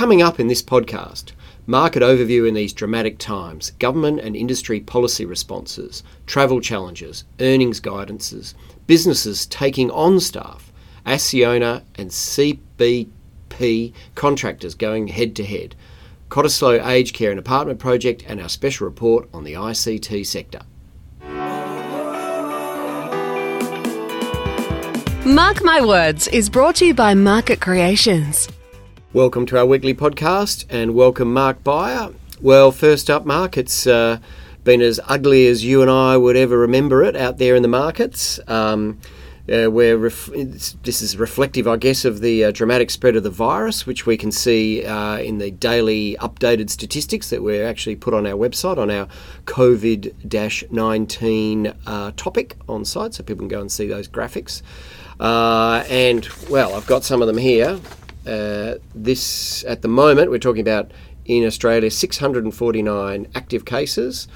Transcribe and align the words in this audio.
Coming 0.00 0.22
up 0.22 0.40
in 0.40 0.46
this 0.46 0.62
podcast, 0.62 1.32
market 1.66 2.02
overview 2.02 2.48
in 2.48 2.54
these 2.54 2.72
dramatic 2.72 3.18
times, 3.18 3.72
government 3.72 4.20
and 4.20 4.34
industry 4.34 4.80
policy 4.80 5.26
responses, 5.26 6.02
travel 6.24 6.62
challenges, 6.62 7.24
earnings 7.38 7.82
guidances, 7.82 8.54
businesses 8.86 9.44
taking 9.44 9.90
on 9.90 10.18
staff, 10.18 10.72
Acciona 11.04 11.82
and 11.96 12.08
CPB 12.08 13.12
contractors 14.14 14.74
going 14.74 15.08
head 15.08 15.36
to 15.36 15.44
head, 15.44 15.74
Cottesloe 16.30 16.82
Aged 16.82 17.14
Care 17.14 17.32
and 17.32 17.38
Apartment 17.38 17.78
Project, 17.78 18.24
and 18.26 18.40
our 18.40 18.48
special 18.48 18.86
report 18.86 19.28
on 19.34 19.44
the 19.44 19.52
ICT 19.52 20.24
sector. 20.24 20.62
Mark 25.26 25.62
My 25.62 25.84
Words 25.84 26.26
is 26.28 26.48
brought 26.48 26.76
to 26.76 26.86
you 26.86 26.94
by 26.94 27.12
Market 27.12 27.60
Creations. 27.60 28.48
Welcome 29.12 29.44
to 29.46 29.58
our 29.58 29.66
weekly 29.66 29.92
podcast 29.92 30.66
and 30.70 30.94
welcome 30.94 31.32
Mark 31.32 31.64
Beyer. 31.64 32.10
Well, 32.40 32.70
first 32.70 33.10
up, 33.10 33.26
Mark, 33.26 33.58
it's 33.58 33.84
uh, 33.84 34.20
been 34.62 34.80
as 34.80 35.00
ugly 35.08 35.48
as 35.48 35.64
you 35.64 35.82
and 35.82 35.90
I 35.90 36.16
would 36.16 36.36
ever 36.36 36.56
remember 36.56 37.02
it 37.02 37.16
out 37.16 37.38
there 37.38 37.56
in 37.56 37.62
the 37.62 37.68
markets. 37.68 38.38
Um, 38.46 39.00
uh, 39.52 39.68
where 39.68 39.98
ref- 39.98 40.26
this 40.26 41.02
is 41.02 41.16
reflective, 41.16 41.66
I 41.66 41.76
guess, 41.76 42.04
of 42.04 42.20
the 42.20 42.44
uh, 42.44 42.50
dramatic 42.52 42.88
spread 42.88 43.16
of 43.16 43.24
the 43.24 43.30
virus, 43.30 43.84
which 43.84 44.06
we 44.06 44.16
can 44.16 44.30
see 44.30 44.84
uh, 44.84 45.18
in 45.18 45.38
the 45.38 45.50
daily 45.50 46.16
updated 46.20 46.70
statistics 46.70 47.30
that 47.30 47.42
we're 47.42 47.66
actually 47.66 47.96
put 47.96 48.14
on 48.14 48.28
our 48.28 48.34
website 48.34 48.78
on 48.78 48.92
our 48.92 49.08
COVID 49.46 50.70
19 50.70 51.66
uh, 51.66 52.12
topic 52.16 52.54
on 52.68 52.84
site, 52.84 53.14
so 53.14 53.24
people 53.24 53.40
can 53.40 53.48
go 53.48 53.60
and 53.60 53.72
see 53.72 53.88
those 53.88 54.06
graphics. 54.06 54.62
Uh, 55.18 55.82
and 55.88 56.28
well, 56.48 56.76
I've 56.76 56.86
got 56.86 57.02
some 57.02 57.20
of 57.20 57.26
them 57.26 57.38
here. 57.38 57.80
Uh, 58.26 58.74
this 58.94 59.64
at 59.64 59.82
the 59.82 59.88
moment 59.88 60.30
we're 60.30 60.38
talking 60.38 60.60
about 60.60 60.92
in 61.24 61.44
Australia 61.44 61.90
649 61.90 63.26
active 63.34 63.64
cases, 63.64 64.28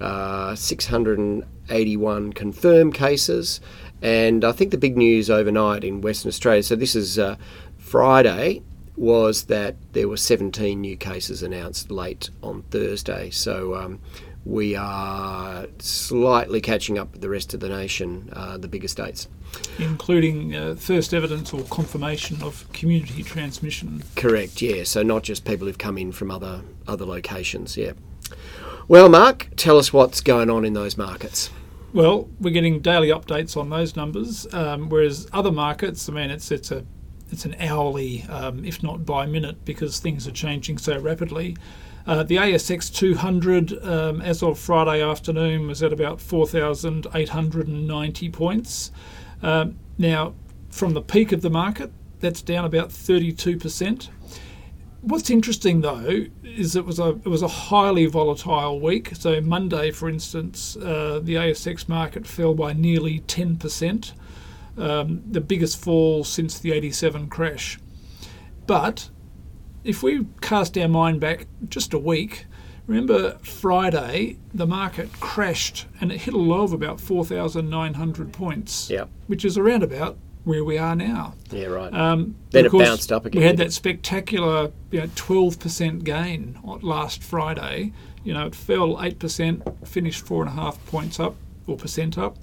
681 0.00 2.32
confirmed 2.32 2.94
cases, 2.94 3.60
and 4.02 4.44
I 4.44 4.52
think 4.52 4.70
the 4.70 4.78
big 4.78 4.96
news 4.96 5.30
overnight 5.30 5.84
in 5.84 6.00
Western 6.00 6.28
Australia, 6.28 6.62
so 6.62 6.76
this 6.76 6.94
is 6.94 7.18
uh, 7.18 7.36
Friday, 7.78 8.62
was 8.96 9.44
that 9.44 9.76
there 9.92 10.08
were 10.08 10.16
17 10.16 10.80
new 10.80 10.96
cases 10.96 11.42
announced 11.42 11.90
late 11.90 12.30
on 12.42 12.62
Thursday. 12.70 13.30
So 13.30 13.74
um, 13.74 14.00
we 14.46 14.76
are 14.76 15.66
slightly 15.78 16.60
catching 16.60 16.98
up 16.98 17.10
with 17.12 17.20
the 17.20 17.28
rest 17.28 17.52
of 17.52 17.58
the 17.58 17.68
nation, 17.68 18.30
uh, 18.32 18.56
the 18.56 18.68
bigger 18.68 18.86
states. 18.86 19.26
Including 19.78 20.54
uh, 20.54 20.76
first 20.76 21.12
evidence 21.12 21.52
or 21.52 21.62
confirmation 21.64 22.40
of 22.42 22.70
community 22.72 23.24
transmission. 23.24 24.04
Correct, 24.14 24.62
yeah. 24.62 24.84
So 24.84 25.02
not 25.02 25.24
just 25.24 25.44
people 25.44 25.66
who've 25.66 25.76
come 25.76 25.98
in 25.98 26.12
from 26.12 26.30
other 26.30 26.62
other 26.86 27.04
locations, 27.04 27.76
yeah. 27.76 27.92
Well, 28.86 29.08
Mark, 29.08 29.48
tell 29.56 29.78
us 29.78 29.92
what's 29.92 30.20
going 30.20 30.48
on 30.48 30.64
in 30.64 30.74
those 30.74 30.96
markets. 30.96 31.50
Well, 31.92 32.28
we're 32.40 32.50
getting 32.50 32.80
daily 32.80 33.08
updates 33.08 33.56
on 33.56 33.70
those 33.70 33.96
numbers, 33.96 34.52
um, 34.54 34.88
whereas 34.88 35.28
other 35.32 35.50
markets, 35.50 36.08
I 36.08 36.12
mean, 36.12 36.30
it's 36.30 36.52
it's 36.52 36.70
a 36.70 36.84
it's 37.30 37.44
an 37.44 37.56
hourly, 37.60 38.24
um, 38.28 38.64
if 38.64 38.82
not 38.82 39.04
by 39.04 39.26
minute, 39.26 39.64
because 39.64 39.98
things 39.98 40.26
are 40.26 40.32
changing 40.32 40.78
so 40.78 40.98
rapidly. 40.98 41.56
Uh, 42.06 42.22
the 42.22 42.36
ASX 42.36 42.94
200, 42.94 43.84
um, 43.84 44.22
as 44.22 44.42
of 44.42 44.58
Friday 44.58 45.02
afternoon, 45.02 45.66
was 45.66 45.82
at 45.82 45.92
about 45.92 46.20
4,890 46.20 48.30
points. 48.30 48.92
Um, 49.42 49.76
now, 49.98 50.34
from 50.70 50.94
the 50.94 51.02
peak 51.02 51.32
of 51.32 51.42
the 51.42 51.50
market, 51.50 51.90
that's 52.20 52.42
down 52.42 52.64
about 52.64 52.90
32%. 52.90 54.08
What's 55.02 55.30
interesting 55.30 55.82
though 55.82 56.26
is 56.42 56.74
it 56.74 56.84
was 56.84 56.98
a 56.98 57.10
it 57.10 57.26
was 57.26 57.42
a 57.42 57.46
highly 57.46 58.06
volatile 58.06 58.80
week. 58.80 59.10
So 59.14 59.40
Monday, 59.40 59.92
for 59.92 60.08
instance, 60.08 60.76
uh, 60.76 61.20
the 61.22 61.34
ASX 61.34 61.88
market 61.88 62.26
fell 62.26 62.54
by 62.54 62.72
nearly 62.72 63.20
ten 63.20 63.56
percent, 63.56 64.14
um, 64.78 65.22
the 65.30 65.40
biggest 65.40 65.78
fall 65.78 66.24
since 66.24 66.58
the 66.58 66.72
'87 66.72 67.28
crash. 67.28 67.78
But 68.66 69.10
if 69.84 70.02
we 70.02 70.26
cast 70.40 70.76
our 70.76 70.88
mind 70.88 71.20
back 71.20 71.46
just 71.68 71.94
a 71.94 71.98
week, 71.98 72.46
remember 72.86 73.38
Friday 73.38 74.38
the 74.52 74.66
market 74.66 75.12
crashed 75.20 75.86
and 76.00 76.10
it 76.10 76.22
hit 76.22 76.34
a 76.34 76.38
low 76.38 76.62
of 76.62 76.72
about 76.72 77.00
4,900 77.00 78.32
points, 78.32 78.90
yep. 78.90 79.08
which 79.28 79.44
is 79.44 79.56
around 79.56 79.82
about 79.82 80.18
where 80.44 80.64
we 80.64 80.78
are 80.78 80.94
now. 80.94 81.34
Yeah, 81.50 81.66
right. 81.66 81.92
Um, 81.92 82.36
then 82.50 82.66
it 82.66 82.72
bounced 82.72 83.10
up 83.10 83.26
again. 83.26 83.40
We 83.40 83.46
had 83.46 83.56
that 83.56 83.72
spectacular 83.72 84.70
you 84.90 85.00
know, 85.00 85.06
12% 85.08 86.04
gain 86.04 86.58
last 86.82 87.22
Friday. 87.22 87.92
You 88.22 88.34
know, 88.34 88.46
it 88.46 88.54
fell 88.54 88.96
8%, 88.96 89.86
finished 89.86 90.24
four 90.24 90.42
and 90.42 90.50
a 90.50 90.54
half 90.54 90.84
points 90.86 91.18
up 91.18 91.36
or 91.66 91.76
percent 91.76 92.16
up. 92.18 92.38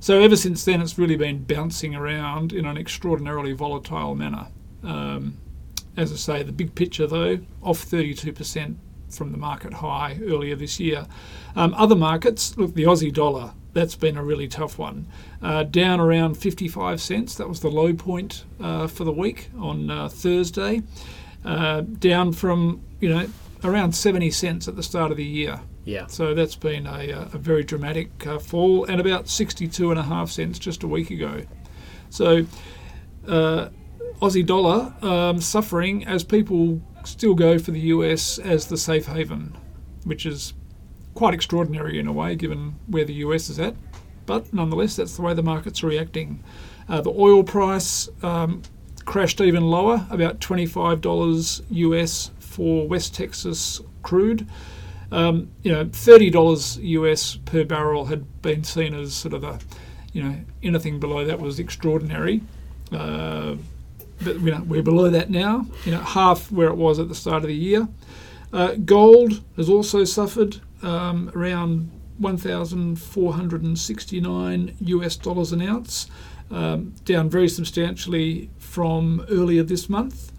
So 0.00 0.20
ever 0.20 0.36
since 0.36 0.64
then, 0.64 0.80
it's 0.80 0.98
really 0.98 1.16
been 1.16 1.44
bouncing 1.44 1.94
around 1.94 2.52
in 2.52 2.66
an 2.66 2.76
extraordinarily 2.76 3.52
volatile 3.52 4.14
manner. 4.14 4.48
Um, 4.82 5.38
as 5.96 6.12
I 6.12 6.16
say, 6.16 6.42
the 6.42 6.52
big 6.52 6.74
picture 6.74 7.06
though, 7.06 7.38
off 7.62 7.84
32% 7.84 8.76
from 9.10 9.32
the 9.32 9.38
market 9.38 9.74
high 9.74 10.18
earlier 10.22 10.56
this 10.56 10.80
year. 10.80 11.06
Um, 11.54 11.72
other 11.74 11.94
markets, 11.94 12.56
look, 12.58 12.74
the 12.74 12.82
Aussie 12.82 13.12
dollar 13.12 13.52
that's 13.74 13.96
been 13.96 14.16
a 14.16 14.24
really 14.24 14.48
tough 14.48 14.78
one. 14.78 15.06
Uh, 15.42 15.64
down 15.64 16.00
around 16.00 16.36
55 16.36 17.00
cents. 17.00 17.34
That 17.34 17.48
was 17.48 17.60
the 17.60 17.70
low 17.70 17.92
point 17.92 18.44
uh, 18.60 18.86
for 18.86 19.04
the 19.04 19.12
week 19.12 19.50
on 19.58 19.90
uh, 19.90 20.08
Thursday. 20.08 20.82
Uh, 21.44 21.82
down 21.82 22.32
from 22.32 22.82
you 23.00 23.08
know 23.10 23.26
around 23.62 23.92
70 23.92 24.30
cents 24.30 24.66
at 24.66 24.76
the 24.76 24.82
start 24.82 25.10
of 25.10 25.18
the 25.18 25.24
year. 25.24 25.60
Yeah. 25.84 26.06
So 26.06 26.34
that's 26.34 26.56
been 26.56 26.86
a, 26.86 27.12
uh, 27.12 27.28
a 27.32 27.38
very 27.38 27.62
dramatic 27.62 28.26
uh, 28.26 28.38
fall, 28.38 28.84
and 28.84 29.00
about 29.00 29.28
62 29.28 29.90
and 29.90 30.00
a 30.00 30.02
half 30.02 30.30
cents 30.30 30.58
just 30.58 30.82
a 30.82 30.88
week 30.88 31.10
ago. 31.10 31.42
So 32.10 32.46
Aussie 33.26 34.46
dollar 34.46 34.94
um, 35.02 35.40
suffering 35.40 36.06
as 36.06 36.24
people 36.24 36.80
still 37.04 37.34
go 37.34 37.58
for 37.58 37.70
the 37.70 37.80
US 37.80 38.38
as 38.38 38.66
the 38.66 38.76
safe 38.76 39.06
haven, 39.06 39.56
which 40.04 40.24
is 40.24 40.54
quite 41.14 41.34
extraordinary 41.34 41.98
in 41.98 42.06
a 42.06 42.12
way, 42.12 42.34
given 42.34 42.76
where 42.86 43.04
the 43.04 43.14
US 43.14 43.50
is 43.50 43.58
at. 43.58 43.74
But 44.26 44.52
nonetheless, 44.54 44.96
that's 44.96 45.16
the 45.16 45.22
way 45.22 45.34
the 45.34 45.42
market's 45.42 45.82
reacting. 45.82 46.42
Uh, 46.88 47.00
the 47.00 47.10
oil 47.10 47.42
price 47.42 48.08
um, 48.22 48.62
crashed 49.04 49.40
even 49.40 49.64
lower, 49.64 50.06
about 50.10 50.40
$25 50.40 51.62
US 51.70 52.30
for 52.38 52.88
West 52.88 53.14
Texas 53.14 53.80
crude. 54.02 54.46
Um, 55.14 55.50
you 55.62 55.70
know, 55.70 55.84
$30 55.84 56.82
US 56.82 57.36
per 57.44 57.62
barrel 57.62 58.06
had 58.06 58.42
been 58.42 58.64
seen 58.64 58.94
as 58.94 59.14
sort 59.14 59.32
of 59.32 59.44
a, 59.44 59.60
you 60.12 60.20
know, 60.20 60.40
anything 60.60 60.98
below 60.98 61.24
that 61.24 61.38
was 61.38 61.60
extraordinary. 61.60 62.40
Uh, 62.90 63.54
but 64.24 64.40
you 64.40 64.50
know, 64.50 64.64
we're 64.66 64.82
below 64.82 65.10
that 65.10 65.30
now, 65.30 65.66
you 65.84 65.92
know, 65.92 66.00
half 66.00 66.50
where 66.50 66.66
it 66.66 66.74
was 66.74 66.98
at 66.98 67.08
the 67.08 67.14
start 67.14 67.44
of 67.44 67.48
the 67.48 67.54
year. 67.54 67.86
Uh, 68.52 68.74
gold 68.74 69.44
has 69.56 69.68
also 69.68 70.02
suffered 70.02 70.60
um, 70.82 71.30
around 71.36 71.92
1,469 72.18 74.76
US 74.80 75.14
dollars 75.14 75.52
an 75.52 75.62
ounce, 75.62 76.10
um, 76.50 76.92
down 77.04 77.30
very 77.30 77.48
substantially 77.48 78.50
from 78.58 79.24
earlier 79.30 79.62
this 79.62 79.88
month. 79.88 80.32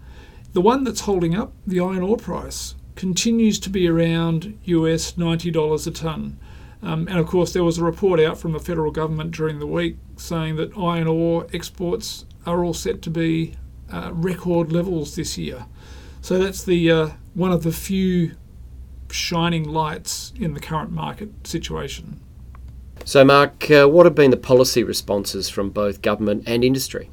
The 0.52 0.60
one 0.60 0.84
that's 0.84 1.00
holding 1.00 1.34
up, 1.34 1.54
the 1.66 1.80
iron 1.80 2.02
ore 2.02 2.18
price, 2.18 2.74
continues 2.96 3.58
to 3.60 3.70
be 3.70 3.86
around 3.86 4.58
US 4.64 5.12
$90 5.12 5.86
a 5.86 5.90
tonne. 5.90 6.38
Um, 6.82 7.06
and 7.08 7.18
of 7.18 7.26
course, 7.26 7.52
there 7.52 7.64
was 7.64 7.78
a 7.78 7.84
report 7.84 8.20
out 8.20 8.38
from 8.38 8.52
the 8.52 8.58
federal 8.58 8.90
government 8.90 9.30
during 9.30 9.58
the 9.58 9.66
week 9.66 9.96
saying 10.16 10.56
that 10.56 10.76
iron 10.76 11.06
ore 11.06 11.46
exports 11.52 12.24
are 12.44 12.64
all 12.64 12.74
set 12.74 13.02
to 13.02 13.10
be 13.10 13.54
uh, 13.92 14.10
record 14.12 14.72
levels 14.72 15.14
this 15.14 15.38
year. 15.38 15.66
So 16.20 16.38
that's 16.38 16.64
the 16.64 16.90
uh, 16.90 17.10
one 17.34 17.52
of 17.52 17.62
the 17.62 17.72
few 17.72 18.32
shining 19.10 19.64
lights 19.64 20.32
in 20.38 20.54
the 20.54 20.60
current 20.60 20.90
market 20.90 21.46
situation. 21.46 22.20
So, 23.04 23.24
Mark, 23.24 23.70
uh, 23.70 23.86
what 23.86 24.06
have 24.06 24.14
been 24.14 24.30
the 24.30 24.36
policy 24.36 24.82
responses 24.82 25.48
from 25.48 25.70
both 25.70 26.02
government 26.02 26.44
and 26.46 26.64
industry? 26.64 27.10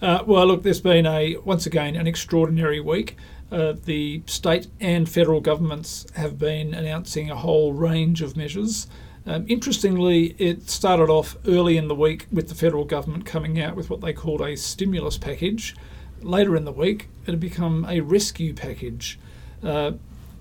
Uh, 0.00 0.22
well, 0.26 0.46
look, 0.46 0.62
there's 0.62 0.80
been 0.80 1.06
a 1.06 1.36
once 1.44 1.66
again 1.66 1.96
an 1.96 2.06
extraordinary 2.06 2.80
week. 2.80 3.16
Uh, 3.50 3.74
the 3.84 4.22
state 4.26 4.68
and 4.78 5.08
federal 5.08 5.40
governments 5.40 6.06
have 6.14 6.38
been 6.38 6.74
announcing 6.74 7.30
a 7.30 7.36
whole 7.36 7.72
range 7.72 8.20
of 8.20 8.36
measures. 8.36 8.86
Um, 9.26 9.44
interestingly, 9.48 10.34
it 10.38 10.68
started 10.70 11.10
off 11.10 11.36
early 11.46 11.76
in 11.76 11.88
the 11.88 11.94
week 11.94 12.26
with 12.32 12.48
the 12.48 12.54
federal 12.54 12.84
government 12.84 13.26
coming 13.26 13.60
out 13.60 13.76
with 13.76 13.90
what 13.90 14.00
they 14.00 14.12
called 14.12 14.40
a 14.40 14.56
stimulus 14.56 15.18
package. 15.18 15.74
Later 16.20 16.56
in 16.56 16.64
the 16.64 16.72
week, 16.72 17.08
it 17.26 17.30
had 17.30 17.40
become 17.40 17.86
a 17.88 18.00
rescue 18.00 18.54
package. 18.54 19.18
Uh, 19.62 19.92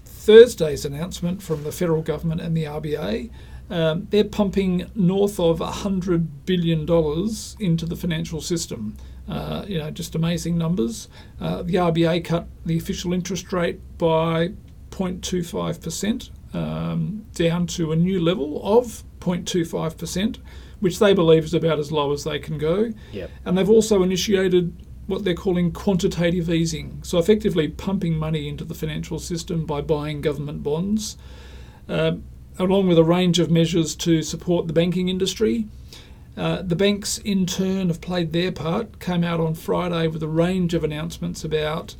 Thursday's 0.06 0.86
announcement 0.86 1.42
from 1.42 1.64
the 1.64 1.72
federal 1.72 2.02
government 2.02 2.42
and 2.42 2.56
the 2.56 2.64
RBA, 2.64 3.30
um, 3.70 4.08
they're 4.10 4.24
pumping 4.24 4.90
north 4.96 5.40
of 5.40 5.60
$100 5.60 6.28
billion 6.46 6.82
into 7.60 7.86
the 7.86 7.96
financial 7.96 8.42
system. 8.42 8.96
Uh, 9.28 9.66
you 9.68 9.78
know, 9.78 9.92
just 9.92 10.16
amazing 10.16 10.58
numbers. 10.58 11.10
Uh, 11.42 11.62
the 11.62 11.76
RBA 11.76 12.24
cut 12.24 12.48
the 12.66 12.78
official 12.78 13.12
interest 13.12 13.52
rate 13.52 13.80
by 13.98 14.52
0.25% 14.92 16.30
um, 16.56 17.26
down 17.34 17.68
to 17.68 17.92
a 17.92 17.96
new 17.96 18.22
level 18.22 18.62
of 18.64 19.04
0.25%, 19.20 20.38
which 20.80 21.00
they 21.00 21.14
believe 21.14 21.44
is 21.44 21.54
about 21.54 21.80
as 21.80 21.92
low 21.92 22.12
as 22.12 22.24
they 22.24 22.40
can 22.40 22.58
go. 22.58 22.94
Yep. 23.12 23.30
And 23.46 23.58
they've 23.58 23.70
also 23.70 24.02
initiated 24.04 24.74
what 25.08 25.24
they're 25.24 25.34
calling 25.34 25.72
quantitative 25.72 26.50
easing, 26.50 27.00
so 27.02 27.18
effectively 27.18 27.68
pumping 27.70 28.18
money 28.18 28.48
into 28.48 28.66
the 28.66 28.74
financial 28.74 29.20
system 29.20 29.66
by 29.66 29.82
buying 29.82 30.22
government 30.22 30.64
bonds, 30.64 31.18
uh, 31.88 32.14
along 32.60 32.88
with 32.88 32.98
a 32.98 33.04
range 33.04 33.40
of 33.40 33.50
measures 33.50 33.96
to 33.96 34.22
support 34.22 34.68
the 34.68 34.74
banking 34.74 35.08
industry. 35.08 35.66
Uh, 36.38 36.62
the 36.62 36.76
banks, 36.76 37.18
in 37.18 37.48
turn, 37.48 37.88
have 37.88 38.00
played 38.00 38.32
their 38.32 38.52
part, 38.52 39.00
came 39.00 39.24
out 39.24 39.40
on 39.40 39.56
Friday 39.56 40.08
with 40.08 40.22
a 40.22 40.28
range 40.28 40.76
of 40.76 40.84
announcements 40.84 41.44
about 41.44 41.96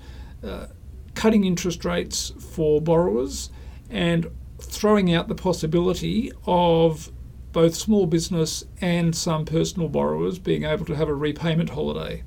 uh, 0.46 0.68
cutting 1.16 1.44
interest 1.44 1.84
rates 1.84 2.32
for 2.40 2.80
borrowers 2.80 3.50
and 3.90 4.30
throwing 4.62 5.12
out 5.12 5.28
the 5.28 5.36
possibility 5.36 6.32
of 6.46 7.12
both 7.52 7.74
small 7.74 8.06
business 8.06 8.64
and 8.80 9.16
some 9.16 9.44
personal 9.44 9.90
borrowers 9.90 10.38
being 10.38 10.64
able 10.64 10.86
to 10.86 10.96
have 10.96 11.10
a 11.10 11.16
repayment 11.16 11.72
holiday. 11.72 12.24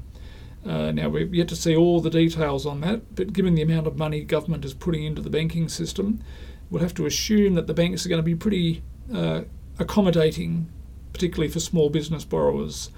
Uh, 0.66 0.90
now, 0.90 1.08
we've 1.08 1.32
yet 1.32 1.46
to 1.48 1.56
see 1.56 1.76
all 1.76 2.00
the 2.00 2.10
details 2.10 2.66
on 2.66 2.80
that, 2.80 3.14
but 3.14 3.32
given 3.32 3.54
the 3.54 3.62
amount 3.62 3.86
of 3.86 3.96
money 3.96 4.24
government 4.24 4.64
is 4.64 4.74
putting 4.74 5.04
into 5.04 5.22
the 5.22 5.30
banking 5.30 5.68
system, 5.68 6.20
we'll 6.68 6.82
have 6.82 6.94
to 6.94 7.06
assume 7.06 7.54
that 7.54 7.68
the 7.68 7.74
banks 7.74 8.04
are 8.04 8.08
going 8.08 8.18
to 8.18 8.24
be 8.24 8.34
pretty 8.34 8.82
uh, 9.14 9.42
accommodating, 9.78 10.68
particularly 11.12 11.50
for 11.50 11.60
small 11.60 11.90
business 11.90 12.24
borrowers. 12.24 12.90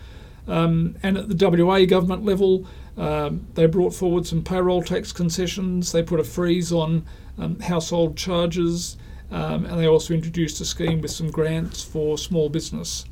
Um, 0.49 0.97
and 1.03 1.17
at 1.17 1.29
the 1.29 1.65
WA 1.65 1.85
government 1.85 2.25
level, 2.25 2.67
um, 2.97 3.47
they 3.55 3.67
brought 3.67 3.95
forward 3.95 4.27
some 4.27 4.43
payroll 4.43 4.83
tax 4.83 5.13
concessions. 5.13 5.93
They 5.93 6.03
put 6.03 6.21
a 6.21 6.25
freeze 6.25 6.73
on 6.73 7.05
um, 7.39 7.61
household 7.61 8.17
charges, 8.17 8.97
um, 9.31 9.65
and 9.65 9.79
they 9.79 9.87
also 9.87 10.15
introduced 10.15 10.61
a 10.61 10.65
scheme 10.65 11.01
with 11.01 11.11
some 11.11 11.31
grants 11.31 11.83
for 11.83 12.19
small 12.19 12.49
business. 12.49 13.05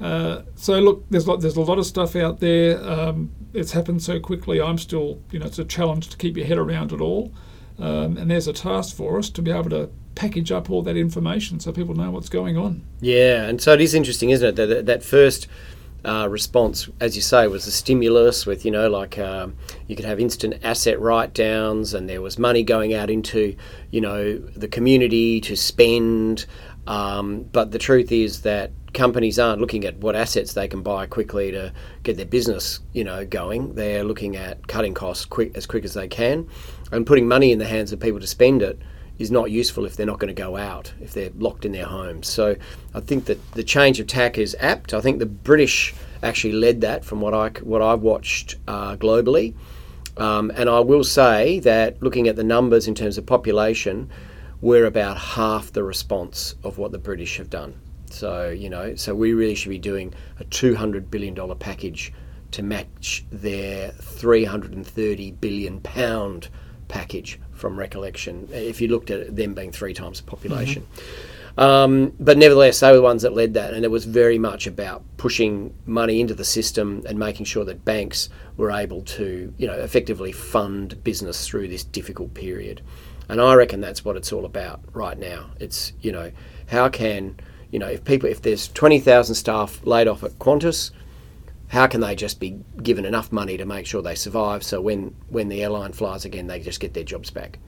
Uh, 0.00 0.42
so 0.56 0.78
look, 0.78 1.04
there's 1.08 1.26
lot, 1.26 1.40
there's 1.40 1.56
a 1.56 1.60
lot 1.60 1.78
of 1.78 1.86
stuff 1.86 2.16
out 2.16 2.40
there. 2.40 2.82
Um, 2.82 3.30
it's 3.54 3.72
happened 3.72 4.02
so 4.02 4.20
quickly. 4.20 4.60
I'm 4.60 4.78
still, 4.78 5.20
you 5.30 5.38
know, 5.38 5.46
it's 5.46 5.58
a 5.58 5.64
challenge 5.64 6.08
to 6.08 6.16
keep 6.16 6.36
your 6.36 6.46
head 6.46 6.58
around 6.58 6.92
it 6.92 7.00
all. 7.00 7.32
Um, 7.78 8.16
and 8.16 8.30
there's 8.30 8.48
a 8.48 8.52
task 8.52 8.96
for 8.96 9.18
us 9.18 9.28
to 9.30 9.42
be 9.42 9.50
able 9.50 9.70
to 9.70 9.90
package 10.14 10.50
up 10.50 10.70
all 10.70 10.82
that 10.82 10.96
information 10.96 11.60
so 11.60 11.72
people 11.72 11.94
know 11.94 12.10
what's 12.10 12.30
going 12.30 12.56
on. 12.56 12.84
Yeah, 13.00 13.44
and 13.44 13.60
so 13.60 13.74
it 13.74 13.80
is 13.80 13.94
interesting, 13.94 14.30
isn't 14.30 14.48
it? 14.48 14.56
That 14.56 14.86
that 14.86 15.02
first 15.02 15.46
uh, 16.06 16.28
response, 16.28 16.88
as 17.00 17.16
you 17.16 17.22
say, 17.22 17.48
was 17.48 17.66
a 17.66 17.72
stimulus 17.72 18.46
with, 18.46 18.64
you 18.64 18.70
know, 18.70 18.88
like 18.88 19.18
um, 19.18 19.56
you 19.88 19.96
could 19.96 20.04
have 20.04 20.20
instant 20.20 20.54
asset 20.62 21.00
write 21.00 21.34
downs 21.34 21.94
and 21.94 22.08
there 22.08 22.22
was 22.22 22.38
money 22.38 22.62
going 22.62 22.94
out 22.94 23.10
into, 23.10 23.56
you 23.90 24.00
know, 24.00 24.38
the 24.38 24.68
community 24.68 25.40
to 25.40 25.56
spend. 25.56 26.46
Um, 26.86 27.42
but 27.50 27.72
the 27.72 27.78
truth 27.78 28.12
is 28.12 28.42
that 28.42 28.70
companies 28.96 29.38
aren't 29.38 29.60
looking 29.60 29.84
at 29.84 29.98
what 29.98 30.16
assets 30.16 30.54
they 30.54 30.66
can 30.66 30.82
buy 30.82 31.06
quickly 31.06 31.52
to 31.52 31.72
get 32.02 32.16
their 32.16 32.26
business, 32.26 32.80
you 32.92 33.04
know, 33.04 33.24
going. 33.24 33.74
They're 33.74 34.02
looking 34.02 34.34
at 34.34 34.66
cutting 34.66 34.94
costs 34.94 35.24
quick 35.24 35.56
as 35.56 35.66
quick 35.66 35.84
as 35.84 35.94
they 35.94 36.08
can 36.08 36.48
and 36.90 37.06
putting 37.06 37.28
money 37.28 37.52
in 37.52 37.58
the 37.58 37.66
hands 37.66 37.92
of 37.92 38.00
people 38.00 38.20
to 38.20 38.26
spend 38.26 38.62
it 38.62 38.80
is 39.18 39.30
not 39.30 39.50
useful 39.50 39.86
if 39.86 39.96
they're 39.96 40.06
not 40.06 40.18
going 40.18 40.34
to 40.34 40.42
go 40.42 40.56
out, 40.56 40.92
if 41.00 41.12
they're 41.12 41.30
locked 41.36 41.64
in 41.64 41.72
their 41.72 41.86
homes. 41.86 42.26
So 42.26 42.56
I 42.94 43.00
think 43.00 43.26
that 43.26 43.52
the 43.52 43.64
change 43.64 43.98
of 43.98 44.06
tack 44.06 44.36
is 44.36 44.56
apt. 44.60 44.92
I 44.92 45.00
think 45.00 45.18
the 45.18 45.26
British 45.26 45.94
actually 46.22 46.52
led 46.54 46.80
that 46.82 47.04
from 47.04 47.20
what 47.20 47.32
I 47.32 47.48
what 47.60 47.82
I've 47.82 48.02
watched 48.02 48.56
uh, 48.66 48.96
globally. 48.96 49.54
Um, 50.16 50.50
and 50.54 50.68
I 50.68 50.80
will 50.80 51.04
say 51.04 51.60
that 51.60 52.02
looking 52.02 52.26
at 52.26 52.36
the 52.36 52.44
numbers 52.44 52.88
in 52.88 52.94
terms 52.94 53.18
of 53.18 53.26
population, 53.26 54.10
we're 54.60 54.86
about 54.86 55.18
half 55.18 55.72
the 55.72 55.82
response 55.82 56.54
of 56.62 56.78
what 56.78 56.92
the 56.92 56.98
British 56.98 57.36
have 57.36 57.50
done. 57.50 57.74
So 58.12 58.50
you 58.50 58.70
know, 58.70 58.94
so 58.94 59.14
we 59.14 59.32
really 59.32 59.54
should 59.54 59.70
be 59.70 59.78
doing 59.78 60.14
a 60.38 60.44
two 60.44 60.74
hundred 60.74 61.10
billion 61.10 61.34
dollar 61.34 61.54
package 61.54 62.12
to 62.52 62.62
match 62.62 63.24
their 63.30 63.90
three 63.90 64.44
hundred 64.44 64.74
and 64.74 64.86
thirty 64.86 65.32
billion 65.32 65.80
pound 65.80 66.48
package 66.88 67.38
from 67.52 67.78
recollection. 67.78 68.48
If 68.52 68.80
you 68.80 68.88
looked 68.88 69.10
at 69.10 69.34
them 69.34 69.54
being 69.54 69.72
three 69.72 69.94
times 69.94 70.20
the 70.20 70.26
population. 70.26 70.86
Mm-hmm. 70.94 71.32
Um, 71.58 72.12
but 72.20 72.36
nevertheless, 72.36 72.80
they 72.80 72.90
were 72.90 72.96
the 72.96 73.02
ones 73.02 73.22
that 73.22 73.32
led 73.32 73.54
that, 73.54 73.72
and 73.72 73.82
it 73.82 73.90
was 73.90 74.04
very 74.04 74.38
much 74.38 74.66
about 74.66 75.02
pushing 75.16 75.72
money 75.86 76.20
into 76.20 76.34
the 76.34 76.44
system 76.44 77.02
and 77.08 77.18
making 77.18 77.46
sure 77.46 77.64
that 77.64 77.82
banks 77.82 78.28
were 78.58 78.70
able 78.70 79.00
to, 79.02 79.54
you 79.56 79.66
know, 79.66 79.72
effectively 79.72 80.32
fund 80.32 81.02
business 81.02 81.48
through 81.48 81.68
this 81.68 81.82
difficult 81.82 82.34
period. 82.34 82.82
And 83.30 83.40
I 83.40 83.54
reckon 83.54 83.80
that's 83.80 84.04
what 84.04 84.18
it's 84.18 84.34
all 84.34 84.44
about 84.44 84.80
right 84.92 85.18
now. 85.18 85.46
It's, 85.58 85.94
you 86.02 86.12
know, 86.12 86.30
how 86.66 86.90
can, 86.90 87.40
you 87.70 87.78
know, 87.78 87.88
if 87.88 88.04
people, 88.04 88.28
if 88.28 88.42
there's 88.42 88.68
20,000 88.68 89.34
staff 89.34 89.84
laid 89.84 90.08
off 90.08 90.22
at 90.22 90.38
Qantas, 90.38 90.90
how 91.68 91.86
can 91.86 92.00
they 92.00 92.14
just 92.14 92.38
be 92.38 92.58
given 92.82 93.04
enough 93.04 93.32
money 93.32 93.56
to 93.56 93.66
make 93.66 93.86
sure 93.86 94.00
they 94.02 94.14
survive 94.14 94.62
so 94.62 94.80
when, 94.80 95.14
when 95.28 95.48
the 95.48 95.62
airline 95.62 95.92
flies 95.92 96.24
again 96.24 96.46
they 96.46 96.60
just 96.60 96.80
get 96.80 96.94
their 96.94 97.04
jobs 97.04 97.30
back 97.30 97.58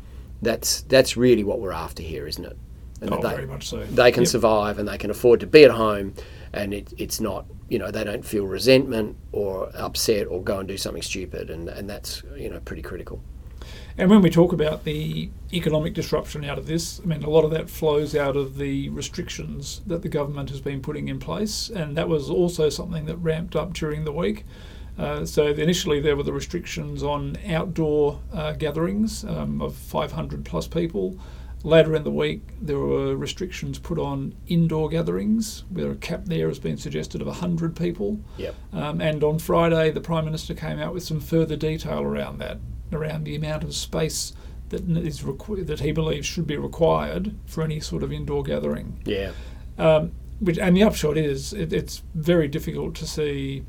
that's 0.41 0.83
that's 0.83 1.17
really 1.17 1.43
what 1.43 1.61
we're 1.61 1.73
after 1.73 2.03
here 2.03 2.27
isn't 2.27 2.45
it 2.45 2.57
and 3.01 3.13
oh, 3.13 3.21
they, 3.21 3.31
very 3.31 3.47
much 3.47 3.69
so. 3.69 3.85
they 3.85 4.13
can 4.13 4.23
yep. 4.23 4.31
survive 4.31 4.79
and 4.79 4.89
they 4.89 4.99
can 4.99 5.11
afford 5.11 5.41
to 5.41 5.47
be 5.47 5.65
at 5.65 5.71
home 5.71 6.15
and 6.53 6.73
it, 6.73 6.93
it's 6.97 7.21
not 7.21 7.45
you 7.69 7.79
know 7.79 7.91
they 7.91 8.05
don't 8.05 8.25
feel 8.25 8.47
resentment 8.47 9.17
or 9.33 9.71
upset 9.75 10.27
or 10.27 10.43
go 10.43 10.59
and 10.59 10.69
do 10.69 10.77
something 10.77 11.03
stupid 11.03 11.51
and, 11.51 11.69
and 11.69 11.89
that's 11.91 12.23
you 12.37 12.49
know 12.49 12.61
pretty 12.61 12.83
critical 12.83 13.21
and 13.97 14.11
when 14.11 14.23
we 14.23 14.31
talk 14.31 14.53
about 14.53 14.85
the 14.85 15.29
economic 15.53 15.93
disruption 15.93 16.45
out 16.45 16.57
of 16.57 16.67
this, 16.67 17.01
I 17.03 17.07
mean, 17.07 17.25
a 17.25 17.31
lot 17.31 17.45
of 17.45 17.51
that 17.51 17.69
flows 17.69 18.15
out 18.15 18.37
of 18.37 18.57
the 18.57 18.89
restrictions 18.91 19.81
that 19.87 20.03
the 20.03 20.09
government 20.09 20.51
has 20.51 20.61
been 20.61 20.81
putting 20.81 21.09
in 21.09 21.19
place, 21.19 21.69
and 21.69 21.97
that 21.97 22.09
was 22.09 22.31
also 22.31 22.69
something 22.69 23.07
that 23.07 23.17
ramped 23.17 23.57
up 23.57 23.73
during 23.73 24.05
the 24.05 24.13
week. 24.13 24.45
Uh, 24.97 25.25
so 25.25 25.47
initially 25.49 26.01
there 26.01 26.17
were 26.17 26.23
the 26.23 26.33
restrictions 26.33 27.03
on 27.03 27.37
outdoor 27.49 28.21
uh, 28.33 28.53
gatherings 28.53 29.25
um, 29.25 29.61
of 29.61 29.75
500 29.75 30.45
plus 30.45 30.69
people. 30.69 31.19
Later 31.65 31.97
in 31.97 32.05
the 32.05 32.11
week, 32.11 32.43
there 32.61 32.79
were 32.79 33.17
restrictions 33.17 33.81
put 33.81 33.99
on 33.99 34.33
indoor 34.47 34.89
gatherings, 34.89 35.65
where 35.71 35.91
a 35.91 35.97
cap 35.97 36.27
there 36.27 36.47
has 36.47 36.61
been 36.61 36.77
suggested 36.77 37.21
of 37.21 37.27
100 37.27 37.75
people. 37.75 38.21
Yep. 38.37 38.55
Um, 38.73 39.01
and 39.01 39.25
on 39.25 39.41
Friday, 39.41 39.91
the 39.91 40.01
Prime 40.01 40.25
Minister 40.25 40.55
came 40.55 40.79
out 40.79 40.95
with 40.95 41.03
some 41.03 41.19
further 41.19 41.57
detail 41.57 42.03
around 42.03 42.39
that 42.39 42.59
around 42.93 43.25
the 43.25 43.35
amount 43.35 43.65
of 43.65 43.75
space 43.75 44.33
that 44.69 44.89
is 44.89 45.23
requ- 45.23 45.67
that 45.67 45.81
he 45.81 45.93
believes 45.93 46.27
should 46.27 46.47
be 46.47 46.57
required 46.57 47.35
for 47.47 47.63
any 47.63 47.81
sort 47.81 48.03
of 48.03 48.13
indoor 48.13 48.43
gathering. 48.43 49.01
Yeah. 49.05 49.33
Um, 49.79 50.13
which 50.41 50.59
and 50.59 50.77
the 50.77 50.83
upshot 50.83 51.17
is 51.17 51.53
it, 51.53 51.73
it's 51.73 52.03
very 52.15 52.49
difficult 52.49 52.95
to 52.97 53.07
see, 53.07 53.65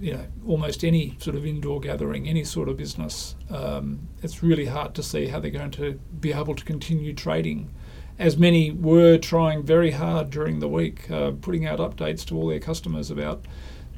you 0.00 0.14
know, 0.14 0.26
almost 0.46 0.84
any 0.84 1.16
sort 1.18 1.36
of 1.36 1.46
indoor 1.46 1.80
gathering, 1.80 2.28
any 2.28 2.44
sort 2.44 2.68
of 2.68 2.76
business. 2.76 3.34
Um, 3.50 4.08
it's 4.22 4.42
really 4.42 4.66
hard 4.66 4.94
to 4.94 5.02
see 5.02 5.26
how 5.26 5.40
they're 5.40 5.50
going 5.50 5.70
to 5.72 5.98
be 6.20 6.32
able 6.32 6.54
to 6.54 6.64
continue 6.64 7.14
trading. 7.14 7.70
As 8.18 8.36
many 8.36 8.70
were 8.70 9.16
trying 9.16 9.62
very 9.62 9.92
hard 9.92 10.30
during 10.30 10.58
the 10.58 10.68
week, 10.68 11.10
uh, 11.10 11.32
putting 11.40 11.66
out 11.66 11.78
updates 11.78 12.24
to 12.26 12.36
all 12.36 12.48
their 12.48 12.60
customers 12.60 13.10
about 13.10 13.46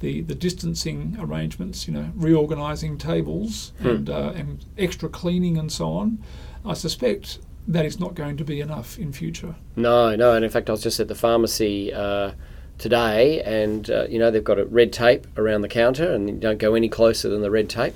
the, 0.00 0.20
the 0.22 0.34
distancing 0.34 1.16
arrangements, 1.20 1.86
you 1.86 1.94
know, 1.94 2.10
reorganising 2.14 2.98
tables 2.98 3.72
hmm. 3.80 3.88
and, 3.88 4.10
uh, 4.10 4.32
and 4.34 4.64
extra 4.76 5.08
cleaning 5.08 5.56
and 5.56 5.70
so 5.70 5.92
on, 5.92 6.22
I 6.64 6.74
suspect 6.74 7.38
that 7.66 7.86
is 7.86 7.98
not 7.98 8.14
going 8.14 8.36
to 8.36 8.44
be 8.44 8.60
enough 8.60 8.98
in 8.98 9.12
future. 9.12 9.54
No, 9.76 10.14
no, 10.14 10.34
and 10.34 10.44
in 10.44 10.50
fact, 10.50 10.68
I 10.68 10.72
was 10.72 10.82
just 10.82 11.00
at 11.00 11.08
the 11.08 11.14
pharmacy 11.14 11.92
uh, 11.92 12.32
today, 12.78 13.42
and 13.42 13.88
uh, 13.90 14.06
you 14.08 14.18
know 14.18 14.30
they've 14.30 14.44
got 14.44 14.58
a 14.58 14.66
red 14.66 14.92
tape 14.92 15.26
around 15.38 15.62
the 15.62 15.68
counter, 15.68 16.12
and 16.12 16.28
you 16.28 16.36
don't 16.36 16.58
go 16.58 16.74
any 16.74 16.88
closer 16.88 17.28
than 17.28 17.40
the 17.40 17.50
red 17.50 17.70
tape. 17.70 17.94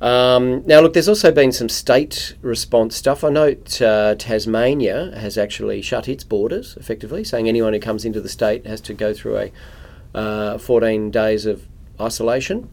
Um, 0.00 0.66
now, 0.66 0.80
look, 0.80 0.94
there's 0.94 1.08
also 1.08 1.30
been 1.30 1.52
some 1.52 1.68
state 1.68 2.34
response 2.40 2.96
stuff. 2.96 3.22
I 3.22 3.28
note 3.28 3.82
uh, 3.82 4.14
Tasmania 4.14 5.12
has 5.18 5.36
actually 5.36 5.82
shut 5.82 6.08
its 6.08 6.24
borders 6.24 6.76
effectively, 6.78 7.22
saying 7.22 7.48
anyone 7.48 7.74
who 7.74 7.80
comes 7.80 8.04
into 8.04 8.20
the 8.20 8.28
state 8.28 8.66
has 8.66 8.80
to 8.82 8.94
go 8.94 9.12
through 9.12 9.36
a 9.36 9.52
uh, 10.14 10.58
14 10.58 11.10
days 11.10 11.46
of 11.46 11.66
isolation. 12.00 12.70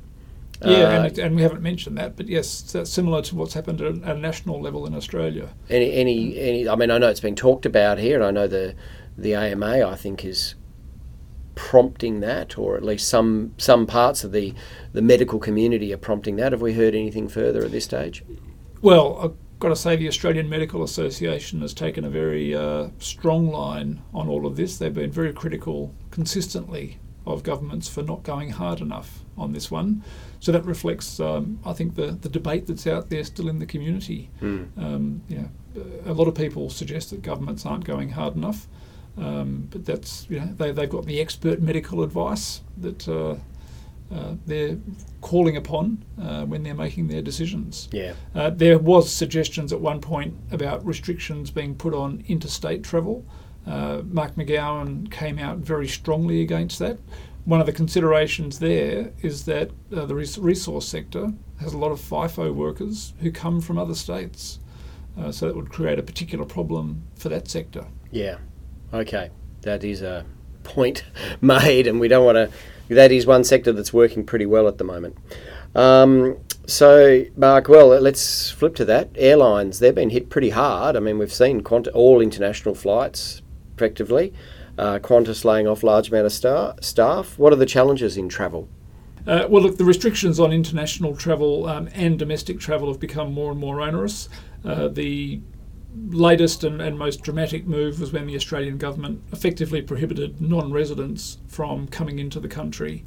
Yeah, 0.62 0.70
uh, 0.70 1.04
and, 1.04 1.20
and, 1.20 1.36
we 1.36 1.44
haven't 1.44 1.62
mentioned 1.62 1.98
that, 2.00 2.18
but 2.18 2.28
yes, 2.28 2.62
that's 2.62 2.92
similar 2.92 3.22
to 3.24 3.36
what's 3.36 3.54
happened 3.54 3.80
at 3.80 3.94
a 3.94 4.18
national 4.18 4.60
level 4.60 4.88
in 4.88 4.96
Australia. 4.96 5.50
Any, 5.70 5.94
any, 5.94 6.40
any. 6.40 6.68
I 6.68 6.76
mean, 6.76 6.90
I 6.90 6.98
know 6.98 7.10
it's 7.10 7.20
been 7.20 7.36
talked 7.36 7.68
about 7.68 8.00
here, 8.00 8.16
and 8.16 8.26
I 8.26 8.32
know 8.32 8.48
the 8.48 8.74
the 9.16 9.36
AMA, 9.36 9.88
I 9.88 9.96
think, 9.96 10.26
is 10.26 10.56
prompting 11.54 12.22
that, 12.22 12.58
or 12.58 12.76
at 12.76 12.84
least 12.84 13.08
some 13.08 13.54
some 13.58 13.86
parts 13.86 14.24
of 14.24 14.32
the 14.32 14.56
the 14.94 15.02
medical 15.04 15.38
community 15.38 15.94
are 15.94 15.98
prompting 15.98 16.38
that. 16.38 16.54
Have 16.54 16.62
we 16.62 16.74
heard 16.74 16.96
anything 16.96 17.28
further 17.28 17.64
at 17.64 17.72
this 17.72 17.86
stage? 17.86 18.24
Well, 18.82 19.20
I've 19.22 19.60
got 19.60 19.70
to 19.70 19.76
say 19.76 19.96
the 19.96 20.08
Australian 20.08 20.50
Medical 20.50 20.82
Association 20.82 21.62
has 21.62 21.74
taken 21.76 22.04
a 22.04 22.10
very 22.10 22.56
uh, 22.56 22.90
strong 22.98 23.50
line 23.52 24.02
on 24.12 24.28
all 24.28 24.48
of 24.48 24.56
this. 24.56 24.80
They've 24.80 24.94
been 24.94 25.12
very 25.12 25.34
critical 25.34 25.94
consistently 26.10 26.98
of 27.28 27.44
governments 27.44 27.88
for 27.88 28.04
not 28.04 28.24
going 28.24 28.52
hard 28.52 28.82
enough 28.82 29.24
on 29.38 29.54
this 29.54 29.70
one. 29.70 30.04
So 30.40 30.52
that 30.52 30.66
reflects, 30.66 31.20
um, 31.20 31.60
I 31.66 31.74
think, 31.74 31.96
the, 31.96 32.12
the 32.12 32.30
debate 32.30 32.68
that's 32.68 32.88
out 32.88 33.10
there 33.10 33.24
still 33.24 33.50
in 33.50 33.60
the 33.60 33.66
community. 33.66 34.30
Mm. 34.42 34.78
Um, 34.78 35.22
know, 35.30 35.50
a 36.06 36.14
lot 36.14 36.28
of 36.28 36.36
people 36.36 36.70
suggest 36.70 37.10
that 37.12 37.22
governments 37.22 37.66
aren't 37.66 37.86
going 37.86 38.12
hard 38.12 38.36
enough, 38.36 38.68
um, 39.18 39.68
but 39.72 39.86
that's 39.86 40.28
you 40.30 40.40
know 40.40 40.54
they, 40.58 40.72
they've 40.72 40.90
got 40.90 41.06
the 41.06 41.20
expert 41.20 41.62
medical 41.62 42.04
advice 42.04 42.62
that 42.78 43.08
uh, 43.08 43.36
uh, 44.14 44.36
they're 44.46 44.78
calling 45.22 45.58
upon 45.58 46.04
uh, 46.22 46.46
when 46.46 46.64
they're 46.64 46.76
making 46.76 47.08
their 47.08 47.22
decisions. 47.22 47.90
Yeah. 47.92 48.14
Uh, 48.34 48.50
there 48.50 48.80
was 48.80 49.12
suggestions 49.12 49.74
at 49.74 49.82
one 49.82 50.00
point 50.00 50.36
about 50.52 50.86
restrictions 50.86 51.52
being 51.52 51.76
put 51.76 51.94
on 51.94 52.24
interstate 52.28 52.84
travel. 52.84 53.26
Uh, 53.68 54.02
Mark 54.06 54.36
McGowan 54.36 55.12
came 55.12 55.40
out 55.40 55.58
very 55.58 55.88
strongly 55.88 56.42
against 56.42 56.80
that. 56.80 56.98
One 57.46 57.60
of 57.60 57.66
the 57.66 57.74
considerations 57.74 58.60
there 58.60 59.12
is 59.22 59.46
that 59.46 59.72
uh, 59.96 60.06
the 60.06 60.16
res- 60.16 60.38
resource 60.38 60.88
sector 60.88 61.34
has 61.60 61.74
a 61.74 61.78
lot 61.78 61.92
of 61.92 62.00
FIFO 62.00 62.54
workers 62.54 63.14
who 63.20 63.32
come 63.32 63.62
from 63.62 63.78
other 63.78 63.96
states. 63.96 64.60
Uh, 65.18 65.32
so 65.32 65.48
that 65.48 65.56
would 65.56 65.70
create 65.70 65.98
a 65.98 66.04
particular 66.04 66.46
problem 66.46 67.04
for 67.16 67.30
that 67.30 67.48
sector. 67.48 67.86
Yeah. 68.12 68.38
Okay. 68.94 69.32
That 69.62 69.84
is 69.84 70.02
a 70.02 70.26
point 70.64 71.04
made, 71.42 71.88
and 71.88 72.00
we 72.00 72.08
don't 72.08 72.26
want 72.26 72.36
to. 72.36 72.94
That 72.94 73.12
is 73.12 73.26
one 73.26 73.44
sector 73.44 73.74
that's 73.74 73.92
working 73.92 74.26
pretty 74.26 74.46
well 74.46 74.68
at 74.68 74.78
the 74.78 74.84
moment. 74.84 75.18
Um, 75.76 76.38
so, 76.66 77.26
Mark, 77.36 77.68
well, 77.68 77.88
let's 77.88 78.52
flip 78.52 78.76
to 78.76 78.86
that. 78.86 79.10
Airlines, 79.16 79.80
they've 79.80 79.96
been 79.96 80.10
hit 80.10 80.30
pretty 80.30 80.52
hard. 80.52 80.96
I 80.96 81.00
mean, 81.00 81.18
we've 81.18 81.34
seen 81.34 81.66
all 81.66 82.22
international 82.22 82.76
flights, 82.76 83.42
effectively. 83.78 84.34
Uh, 84.78 85.00
Qantas 85.00 85.46
laying 85.46 85.68
off 85.68 85.84
large 85.84 86.10
amount 86.10 86.26
of 86.26 86.34
star- 86.34 86.76
staff. 86.82 87.38
What 87.38 87.54
are 87.54 87.58
the 87.58 87.66
challenges 87.66 88.18
in 88.18 88.28
travel? 88.30 88.68
Uh, 89.26 89.46
well, 89.50 89.62
look, 89.62 89.78
the 89.78 89.86
restrictions 89.86 90.40
on 90.40 90.52
international 90.52 91.16
travel 91.16 91.68
um, 91.68 91.90
and 91.94 92.18
domestic 92.18 92.60
travel 92.60 92.88
have 92.88 93.00
become 93.00 93.34
more 93.34 93.52
and 93.52 93.60
more 93.60 93.82
onerous. 93.82 94.30
Uh, 94.64 94.88
the 94.88 95.42
latest 96.10 96.64
and, 96.64 96.82
and, 96.82 96.98
most 96.98 97.24
dramatic 97.24 97.66
move 97.66 98.00
was 98.00 98.14
when 98.14 98.28
the 98.28 98.36
Australian 98.36 98.78
government 98.78 99.22
effectively 99.32 99.82
prohibited 99.82 100.40
non 100.40 100.72
residents 100.72 101.40
from 101.48 101.88
coming 101.88 102.20
into 102.20 102.40
the 102.40 102.48
country. 102.48 103.04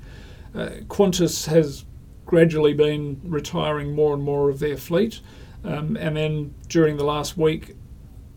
Uh, 0.55 0.71
Qantas 0.89 1.47
has 1.47 1.85
gradually 2.27 2.75
been 2.75 3.21
retiring 3.25 3.95
more 3.95 4.13
and 4.13 4.23
more 4.23 4.51
of 4.51 4.59
their 4.59 4.77
fleet, 4.77 5.21
um, 5.65 5.97
and 5.97 6.17
then 6.17 6.55
during 6.69 6.97
the 6.97 7.05
last 7.05 7.37
week, 7.37 7.77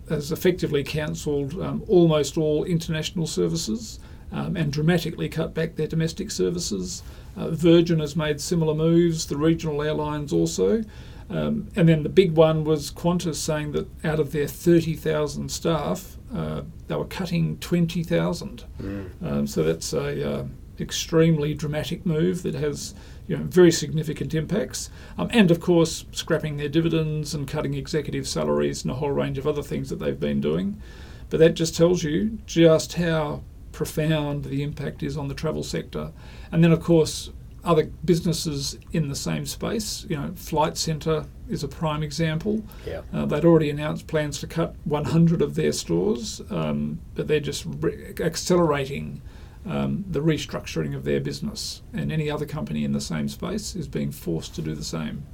has 0.10 0.32
effectively 0.32 0.84
cancelled 0.84 1.60
um, 1.62 1.84
almost 1.88 2.38
all 2.38 2.64
international 2.64 3.28
services 3.28 4.00
um, 4.32 4.58
and 4.58 4.74
dramatically 4.74 5.30
cut 5.30 5.54
back 5.54 5.76
their 5.76 5.88
domestic 5.88 6.32
services. 6.32 7.04
Uh, 7.38 7.50
Virgin 7.50 8.00
has 8.00 8.16
made 8.16 8.42
similar 8.42 8.74
moves, 8.74 9.28
the 9.28 9.38
regional 9.38 9.82
airlines 9.82 10.34
also. 10.34 10.84
Um, 11.30 11.70
and 11.76 11.88
then 11.88 12.04
the 12.04 12.10
big 12.10 12.34
one 12.34 12.64
was 12.64 12.92
Qantas 12.92 13.36
saying 13.36 13.72
that 13.72 13.88
out 14.04 14.20
of 14.20 14.32
their 14.32 14.48
30,000 14.48 15.50
staff, 15.50 16.18
uh, 16.34 16.64
they 16.88 16.96
were 16.96 17.06
cutting 17.06 17.58
20,000. 17.60 18.64
Mm. 18.82 19.10
Um, 19.24 19.48
so 19.48 19.64
that's 19.64 19.94
a 19.94 20.40
uh, 20.40 20.46
extremely 20.80 21.54
dramatic 21.54 22.06
move 22.06 22.44
that 22.44 22.56
has 22.56 22.94
you 23.28 23.38
know, 23.38 23.44
very 23.44 23.72
significant 23.72 24.34
impacts. 24.34 24.90
Um, 25.18 25.30
and 25.32 25.52
of 25.52 25.60
course, 25.60 26.06
scrapping 26.12 26.58
their 26.58 26.70
dividends 26.70 27.34
and 27.34 27.48
cutting 27.48 27.74
executive 27.74 28.28
salaries 28.28 28.84
and 28.84 28.92
a 28.92 28.96
whole 28.96 29.12
range 29.12 29.38
of 29.38 29.48
other 29.48 29.64
things 29.64 29.90
that 29.90 30.00
they've 30.00 30.20
been 30.20 30.42
doing. 30.42 30.82
But 31.30 31.40
that 31.40 31.54
just 31.54 31.76
tells 31.76 32.04
you 32.04 32.38
just 32.46 32.94
how 32.94 33.44
profound 33.72 34.46
the 34.46 34.62
impact 34.62 35.02
is 35.04 35.18
on 35.18 35.28
the 35.28 35.34
travel 35.34 35.64
sector. 35.64 36.12
And 36.52 36.64
then, 36.64 36.72
of 36.72 36.82
course, 36.82 37.32
other 37.64 37.90
businesses 38.04 38.78
in 38.92 39.08
the 39.08 39.16
same 39.16 39.46
space. 39.46 40.06
You 40.10 40.18
know, 40.18 40.32
Flight 40.36 40.78
Centre 40.78 41.26
is 41.50 41.64
a 41.64 41.68
prime 41.68 42.04
example. 42.04 42.64
Yeah. 42.86 43.02
Uh, 43.14 43.26
they'd 43.26 43.46
already 43.46 43.70
announced 43.70 44.08
plans 44.08 44.40
to 44.42 44.48
cut 44.48 44.76
100 44.84 45.42
of 45.42 45.56
their 45.56 45.72
stores, 45.72 46.42
um, 46.50 47.00
but 47.16 47.28
they're 47.28 47.40
just 47.40 47.66
re- 47.80 48.14
accelerating 48.20 49.22
um, 49.66 50.06
the 50.10 50.22
restructuring 50.22 50.96
of 50.96 51.04
their 51.04 51.20
business. 51.20 51.82
And 51.94 52.12
any 52.12 52.30
other 52.30 52.46
company 52.46 52.84
in 52.84 52.92
the 52.92 53.02
same 53.02 53.30
space 53.30 53.76
is 53.76 53.88
being 53.88 54.12
forced 54.12 54.56
to 54.56 54.62
do 54.62 54.76
the 54.76 54.84
same. 54.84 55.26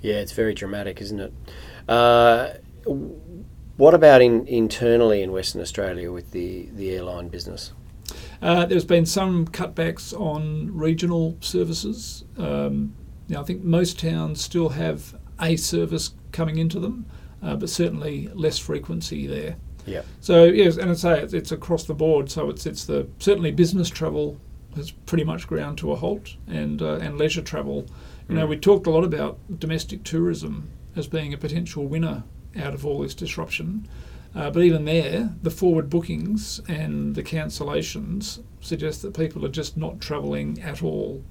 Yeah, 0.00 0.16
it's 0.16 0.32
very 0.32 0.54
dramatic, 0.54 1.00
isn't 1.00 1.20
it? 1.20 1.32
Uh, 1.88 2.54
what 3.76 3.94
about 3.94 4.20
in, 4.20 4.46
internally 4.46 5.22
in 5.22 5.32
Western 5.32 5.60
Australia 5.60 6.12
with 6.12 6.32
the, 6.32 6.68
the 6.74 6.90
airline 6.90 7.28
business? 7.28 7.72
Uh, 8.40 8.66
there's 8.66 8.84
been 8.84 9.06
some 9.06 9.46
cutbacks 9.46 10.12
on 10.18 10.76
regional 10.76 11.36
services. 11.40 12.24
Um, 12.36 12.94
now, 13.28 13.40
I 13.40 13.44
think 13.44 13.62
most 13.62 13.98
towns 13.98 14.42
still 14.42 14.70
have 14.70 15.16
a 15.40 15.56
service 15.56 16.14
coming 16.32 16.58
into 16.58 16.80
them, 16.80 17.06
uh, 17.42 17.56
but 17.56 17.70
certainly 17.70 18.28
less 18.34 18.58
frequency 18.58 19.26
there. 19.26 19.56
Yeah. 19.86 20.02
So 20.20 20.44
yes, 20.44 20.76
and 20.76 20.90
I 20.90 20.94
say 20.94 21.20
it's, 21.20 21.32
it's 21.32 21.52
across 21.52 21.84
the 21.84 21.94
board. 21.94 22.30
So 22.30 22.50
it's 22.50 22.66
it's 22.66 22.84
the 22.84 23.08
certainly 23.18 23.50
business 23.50 23.88
travel 23.88 24.38
has 24.76 24.90
pretty 24.90 25.24
much 25.24 25.46
ground 25.46 25.78
to 25.78 25.92
a 25.92 25.96
halt, 25.96 26.36
and 26.46 26.80
uh, 26.80 26.96
and 26.96 27.18
leisure 27.18 27.42
travel. 27.42 27.86
You 28.28 28.34
mm. 28.34 28.38
know, 28.38 28.46
we 28.46 28.56
talked 28.56 28.86
a 28.86 28.90
lot 28.90 29.04
about 29.04 29.38
domestic 29.58 30.04
tourism 30.04 30.70
as 30.94 31.06
being 31.06 31.32
a 31.32 31.38
potential 31.38 31.86
winner 31.86 32.24
out 32.56 32.74
of 32.74 32.86
all 32.86 33.00
this 33.00 33.14
disruption. 33.14 33.88
Uh, 34.34 34.50
but 34.50 34.62
even 34.62 34.84
there, 34.86 35.34
the 35.42 35.50
forward 35.50 35.90
bookings 35.90 36.60
and 36.66 37.14
the 37.14 37.22
cancellations 37.22 38.42
suggest 38.60 39.02
that 39.02 39.14
people 39.14 39.44
are 39.44 39.50
just 39.50 39.76
not 39.76 40.00
travelling 40.00 40.60
at 40.62 40.82
all. 40.82 41.22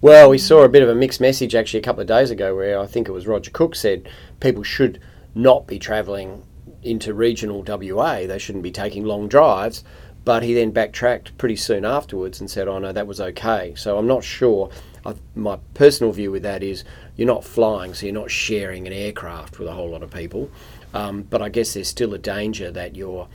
Well, 0.00 0.30
we 0.30 0.38
saw 0.38 0.62
a 0.62 0.68
bit 0.68 0.82
of 0.82 0.88
a 0.88 0.94
mixed 0.94 1.20
message 1.20 1.54
actually 1.54 1.80
a 1.80 1.82
couple 1.82 2.00
of 2.00 2.06
days 2.06 2.30
ago 2.30 2.54
where 2.54 2.78
I 2.78 2.86
think 2.86 3.08
it 3.08 3.12
was 3.12 3.26
Roger 3.26 3.50
Cook 3.50 3.74
said 3.74 4.08
people 4.40 4.62
should 4.62 5.00
not 5.34 5.66
be 5.66 5.78
travelling 5.78 6.44
into 6.84 7.14
regional 7.14 7.64
WA. 7.66 8.26
They 8.26 8.38
shouldn't 8.38 8.64
be 8.64 8.70
taking 8.70 9.04
long 9.04 9.28
drives. 9.28 9.84
But 10.24 10.42
he 10.42 10.54
then 10.54 10.70
backtracked 10.70 11.36
pretty 11.36 11.56
soon 11.56 11.84
afterwards 11.84 12.40
and 12.40 12.50
said, 12.50 12.66
oh 12.66 12.78
no, 12.78 12.92
that 12.92 13.06
was 13.06 13.20
okay. 13.20 13.74
So 13.76 13.98
I'm 13.98 14.06
not 14.06 14.24
sure. 14.24 14.70
I, 15.04 15.14
my 15.34 15.58
personal 15.74 16.12
view 16.12 16.30
with 16.30 16.42
that 16.44 16.62
is 16.62 16.82
you're 17.16 17.26
not 17.26 17.44
flying, 17.44 17.92
so 17.92 18.06
you're 18.06 18.14
not 18.14 18.30
sharing 18.30 18.86
an 18.86 18.92
aircraft 18.92 19.58
with 19.58 19.68
a 19.68 19.72
whole 19.72 19.90
lot 19.90 20.02
of 20.02 20.10
people. 20.10 20.50
Um, 20.94 21.22
but 21.22 21.42
I 21.42 21.50
guess 21.50 21.74
there's 21.74 21.88
still 21.88 22.14
a 22.14 22.18
danger 22.18 22.70
that 22.70 22.96
you're, 22.96 23.28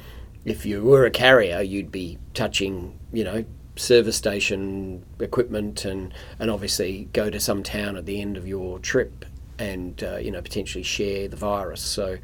if 0.45 0.65
you 0.65 0.81
were 0.83 1.05
a 1.05 1.11
carrier, 1.11 1.61
you'd 1.61 1.91
be 1.91 2.17
touching, 2.33 2.97
you 3.13 3.23
know, 3.23 3.45
service 3.75 4.17
station 4.17 5.05
equipment 5.19 5.85
and, 5.85 6.13
and 6.39 6.49
obviously 6.49 7.07
go 7.13 7.29
to 7.29 7.39
some 7.39 7.61
town 7.61 7.97
at 7.97 8.05
the 8.05 8.19
end 8.19 8.35
of 8.35 8.47
your 8.47 8.79
trip 8.79 9.25
and, 9.59 10.03
uh, 10.03 10.17
you 10.17 10.31
know, 10.31 10.41
potentially 10.41 10.83
share 10.83 11.27
the 11.27 11.35
virus. 11.35 11.81
So 11.81 12.17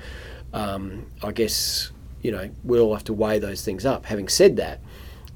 um, 0.55 1.05
I 1.21 1.33
guess, 1.33 1.91
you 2.21 2.31
know, 2.31 2.49
we'll 2.63 2.81
all 2.81 2.93
have 2.93 3.03
to 3.05 3.13
weigh 3.13 3.39
those 3.39 3.63
things 3.63 3.85
up. 3.85 4.05
Having 4.05 4.29
said 4.29 4.55
that, 4.55 4.79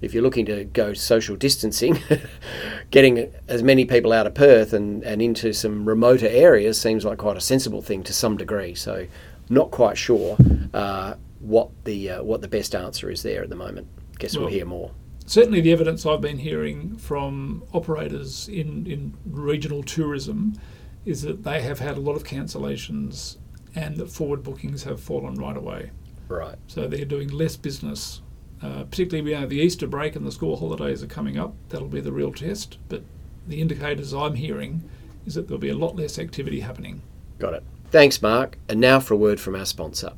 if 0.01 0.13
you're 0.13 0.23
looking 0.23 0.45
to 0.45 0.63
go 0.63 0.93
social 0.93 1.35
distancing, 1.35 1.99
getting 2.91 3.29
as 3.49 3.61
many 3.61 3.83
people 3.83 4.13
out 4.13 4.25
of 4.25 4.33
Perth 4.33 4.71
and, 4.71 5.03
and 5.03 5.21
into 5.21 5.51
some 5.51 5.85
remoter 5.85 6.27
areas 6.27 6.79
seems 6.79 7.03
like 7.03 7.17
quite 7.17 7.35
a 7.35 7.41
sensible 7.41 7.81
thing 7.81 8.01
to 8.03 8.13
some 8.13 8.37
degree. 8.37 8.73
So 8.73 9.07
not 9.49 9.71
quite 9.71 9.97
sure 9.97 10.37
uh, 10.73 11.15
what 11.39 11.69
the 11.83 12.11
uh, 12.11 12.23
what 12.23 12.41
the 12.41 12.47
best 12.47 12.73
answer 12.73 13.11
is 13.11 13.21
there 13.21 13.43
at 13.43 13.49
the 13.49 13.57
moment. 13.57 13.87
Guess 14.19 14.35
well, 14.35 14.45
we'll 14.45 14.53
hear 14.53 14.65
more. 14.65 14.91
Certainly, 15.25 15.61
the 15.61 15.73
evidence 15.73 16.05
I've 16.05 16.21
been 16.21 16.39
hearing 16.39 16.97
from 16.97 17.63
operators 17.73 18.47
in, 18.47 18.87
in 18.87 19.17
regional 19.25 19.83
tourism 19.83 20.59
is 21.05 21.23
that 21.23 21.43
they 21.43 21.61
have 21.61 21.79
had 21.79 21.97
a 21.97 21.99
lot 21.99 22.15
of 22.15 22.23
cancellations 22.23 23.37
and 23.75 23.97
that 23.97 24.09
forward 24.09 24.43
bookings 24.43 24.83
have 24.83 25.01
fallen 25.01 25.35
right 25.35 25.57
away. 25.57 25.91
Right. 26.27 26.57
So 26.67 26.87
they're 26.87 27.05
doing 27.05 27.29
less 27.29 27.55
business. 27.55 28.21
Uh, 28.61 28.83
particularly, 28.83 29.31
you 29.31 29.39
know, 29.39 29.47
the 29.47 29.59
Easter 29.59 29.87
break 29.87 30.15
and 30.15 30.25
the 30.25 30.31
school 30.31 30.57
holidays 30.57 31.01
are 31.01 31.07
coming 31.07 31.37
up. 31.37 31.55
That'll 31.69 31.87
be 31.87 32.01
the 32.01 32.11
real 32.11 32.33
test. 32.33 32.77
But 32.89 33.03
the 33.47 33.61
indicators 33.61 34.13
I'm 34.13 34.35
hearing 34.35 34.87
is 35.25 35.35
that 35.35 35.47
there'll 35.47 35.61
be 35.61 35.69
a 35.69 35.77
lot 35.77 35.95
less 35.95 36.19
activity 36.19 36.59
happening. 36.59 37.01
Got 37.39 37.53
it. 37.53 37.63
Thanks, 37.89 38.21
Mark. 38.21 38.57
And 38.67 38.79
now 38.79 38.99
for 38.99 39.13
a 39.13 39.17
word 39.17 39.39
from 39.39 39.55
our 39.55 39.65
sponsor. 39.65 40.13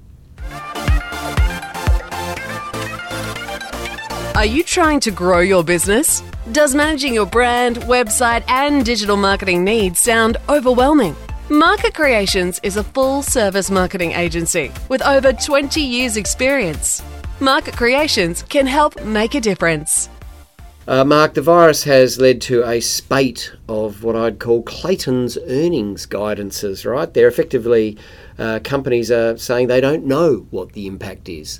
Are 4.36 4.46
you 4.46 4.64
trying 4.64 5.00
to 5.02 5.12
grow 5.12 5.40
your 5.40 5.64
business? 5.64 6.24
Does 6.52 6.74
managing 6.74 7.14
your 7.14 7.28
brand, 7.28 7.78
website, 7.82 8.44
and 8.48 8.84
digital 8.84 9.16
marketing 9.16 9.64
needs 9.64 10.00
sound 10.00 10.38
overwhelming? 10.50 11.16
Market 11.50 11.94
Creations 11.94 12.60
is 12.64 12.78
a 12.78 12.84
full 12.84 13.22
service 13.22 13.70
marketing 13.70 14.12
agency 14.14 14.72
with 14.90 15.02
over 15.02 15.34
20 15.34 15.82
years' 15.82 16.16
experience. 16.16 17.04
Market 17.40 17.76
Creations 17.76 18.44
can 18.44 18.66
help 18.66 19.04
make 19.04 19.36
a 19.36 19.42
difference. 19.42 20.10
Uh, 20.88 21.04
Mark, 21.04 21.34
the 21.34 21.42
virus 21.42 21.84
has 21.84 22.20
led 22.20 22.42
to 22.42 22.64
a 22.64 22.80
spate 22.80 23.52
of 23.68 24.04
what 24.04 24.16
I'd 24.16 24.40
call 24.40 24.64
Clayton's 24.64 25.38
earnings 25.48 26.06
guidances, 26.06 26.90
right? 26.90 27.14
They're 27.14 27.28
effectively, 27.28 27.98
uh, 28.40 28.60
companies 28.64 29.12
are 29.12 29.38
saying 29.38 29.68
they 29.68 29.82
don't 29.82 30.06
know 30.06 30.48
what 30.52 30.72
the 30.72 30.88
impact 30.88 31.30
is. 31.30 31.60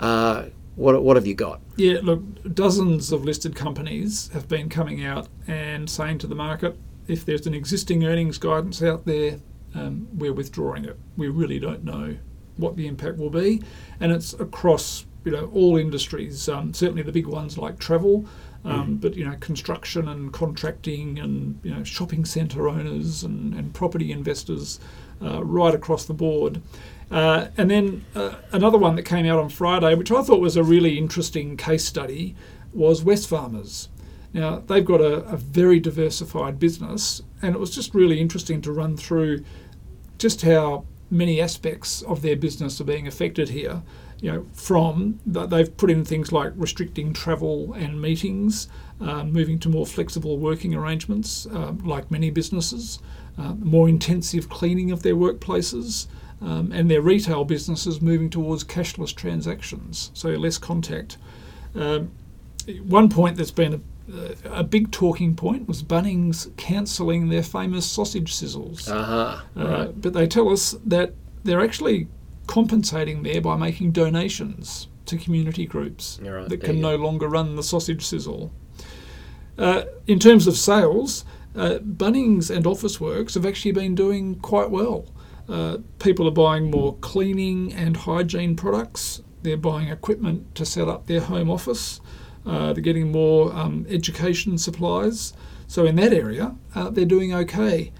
Uh, 0.00 0.46
what 0.76 1.02
what 1.02 1.16
have 1.16 1.26
you 1.26 1.34
got? 1.34 1.60
Yeah, 1.76 1.98
look, 2.02 2.22
dozens 2.54 3.10
of 3.10 3.24
listed 3.24 3.56
companies 3.56 4.30
have 4.32 4.48
been 4.48 4.68
coming 4.68 5.04
out 5.04 5.28
and 5.48 5.90
saying 5.90 6.18
to 6.18 6.28
the 6.28 6.36
market, 6.36 6.78
if 7.08 7.24
there's 7.24 7.46
an 7.46 7.54
existing 7.54 8.04
earnings 8.04 8.38
guidance 8.38 8.82
out 8.82 9.06
there, 9.06 9.40
um, 9.74 10.08
we're 10.12 10.32
withdrawing 10.32 10.84
it. 10.84 10.98
We 11.16 11.28
really 11.28 11.58
don't 11.58 11.84
know 11.84 12.16
what 12.56 12.76
the 12.76 12.86
impact 12.86 13.18
will 13.18 13.30
be, 13.30 13.62
and 14.00 14.12
it's 14.12 14.34
across 14.34 15.06
you 15.24 15.32
know 15.32 15.50
all 15.52 15.76
industries. 15.76 16.48
Um, 16.48 16.72
certainly 16.72 17.02
the 17.02 17.12
big 17.12 17.26
ones 17.26 17.58
like 17.58 17.78
travel, 17.78 18.26
um, 18.64 18.96
but 18.96 19.14
you 19.14 19.24
know 19.24 19.36
construction 19.40 20.08
and 20.08 20.32
contracting 20.32 21.18
and 21.18 21.58
you 21.62 21.74
know 21.74 21.84
shopping 21.84 22.24
centre 22.24 22.68
owners 22.68 23.24
and, 23.24 23.54
and 23.54 23.74
property 23.74 24.12
investors, 24.12 24.80
uh, 25.22 25.44
right 25.44 25.74
across 25.74 26.04
the 26.04 26.14
board. 26.14 26.60
Uh, 27.10 27.48
and 27.56 27.70
then 27.70 28.04
uh, 28.14 28.34
another 28.52 28.76
one 28.76 28.94
that 28.96 29.04
came 29.04 29.26
out 29.26 29.38
on 29.38 29.48
Friday, 29.48 29.94
which 29.94 30.12
I 30.12 30.22
thought 30.22 30.40
was 30.40 30.56
a 30.56 30.62
really 30.62 30.98
interesting 30.98 31.56
case 31.56 31.84
study, 31.84 32.36
was 32.72 33.02
Wesfarmers. 33.02 33.88
Now, 34.38 34.62
they've 34.64 34.84
got 34.84 35.00
a, 35.00 35.24
a, 35.24 35.36
very 35.36 35.80
diversified 35.80 36.60
business, 36.60 37.22
and 37.42 37.56
it 37.56 37.58
was 37.58 37.74
just 37.74 37.92
really 37.92 38.20
interesting 38.20 38.62
to 38.62 38.72
run 38.72 38.96
through 38.96 39.44
just 40.16 40.42
how 40.42 40.84
many 41.10 41.40
aspects 41.40 42.02
of 42.02 42.22
their 42.22 42.36
business 42.36 42.80
are 42.80 42.84
being 42.84 43.08
affected 43.08 43.48
here. 43.48 43.82
You 44.20 44.32
know, 44.32 44.46
from 44.52 45.18
they've 45.26 45.76
put 45.76 45.90
in 45.90 46.04
things 46.04 46.30
like 46.30 46.52
restricting 46.54 47.12
travel 47.12 47.72
and 47.72 48.00
meetings, 48.00 48.68
uh, 49.00 49.24
moving 49.24 49.58
to 49.60 49.68
more 49.68 49.86
flexible 49.86 50.38
working 50.38 50.72
arrangements, 50.72 51.46
uh, 51.46 51.72
like 51.82 52.08
many 52.08 52.30
businesses, 52.30 53.00
uh, 53.38 53.54
more 53.54 53.88
intensive 53.88 54.48
cleaning 54.48 54.92
of 54.92 55.02
their 55.02 55.16
workplaces, 55.16 56.06
um, 56.40 56.70
and 56.70 56.88
their 56.88 57.02
retail 57.02 57.44
businesses 57.44 58.00
moving 58.00 58.30
towards 58.30 58.62
cashless 58.62 59.12
transactions, 59.12 60.12
so 60.14 60.28
less 60.28 60.58
contact. 60.58 61.16
Um, 61.74 62.12
one 62.86 63.08
point 63.08 63.36
that's 63.36 63.50
been 63.50 63.74
a, 63.74 63.80
a, 64.44 64.64
big 64.64 64.90
talking 64.90 65.34
point 65.34 65.68
was 65.68 65.82
Bunnings 65.82 66.54
cancelling 66.56 67.28
their 67.28 67.42
famous 67.42 67.86
sausage 67.86 68.32
sizzles. 68.32 68.88
Uh-huh, 68.88 69.40
uh, 69.56 69.86
but 69.88 70.12
they 70.12 70.26
tell 70.26 70.48
us 70.48 70.76
that 70.84 71.12
they're 71.44 71.60
actually 71.60 72.08
compensating 72.46 73.22
there 73.22 73.40
by 73.40 73.56
making 73.56 73.92
donations 73.92 74.88
to 75.06 75.16
community 75.16 75.66
groups 75.66 76.18
right, 76.22 76.48
that 76.48 76.62
can 76.62 76.80
no 76.80 76.96
longer 76.96 77.28
run 77.28 77.56
the 77.56 77.62
sausage 77.62 78.04
sizzle. 78.04 78.52
Uh, 79.56 79.84
in 80.06 80.18
terms 80.18 80.46
of 80.46 80.56
sales, 80.56 81.24
uh, 81.56 81.78
Bunnings 81.78 82.54
and 82.54 82.64
Officeworks 82.64 83.34
have 83.34 83.44
actually 83.44 83.72
been 83.72 83.94
doing 83.94 84.36
quite 84.36 84.70
well. 84.70 85.06
Uh, 85.48 85.78
people 85.98 86.28
are 86.28 86.32
buying 86.32 86.70
more 86.70 86.94
cleaning 86.96 87.72
and 87.72 87.96
hygiene 87.96 88.54
products. 88.54 89.22
They're 89.42 89.56
buying 89.56 89.88
equipment 89.88 90.54
to 90.56 90.66
set 90.66 90.88
up 90.88 91.06
their 91.06 91.20
home 91.20 91.50
office. 91.50 92.00
Uh, 92.48 92.72
they're 92.72 92.82
getting 92.82 93.12
more 93.12 93.54
um, 93.54 93.86
education 93.90 94.56
supplies. 94.56 95.34
So, 95.66 95.84
in 95.84 95.96
that 95.96 96.14
area, 96.14 96.56
uh, 96.74 96.88
they're 96.88 97.04
doing 97.04 97.34
okay. 97.34 97.92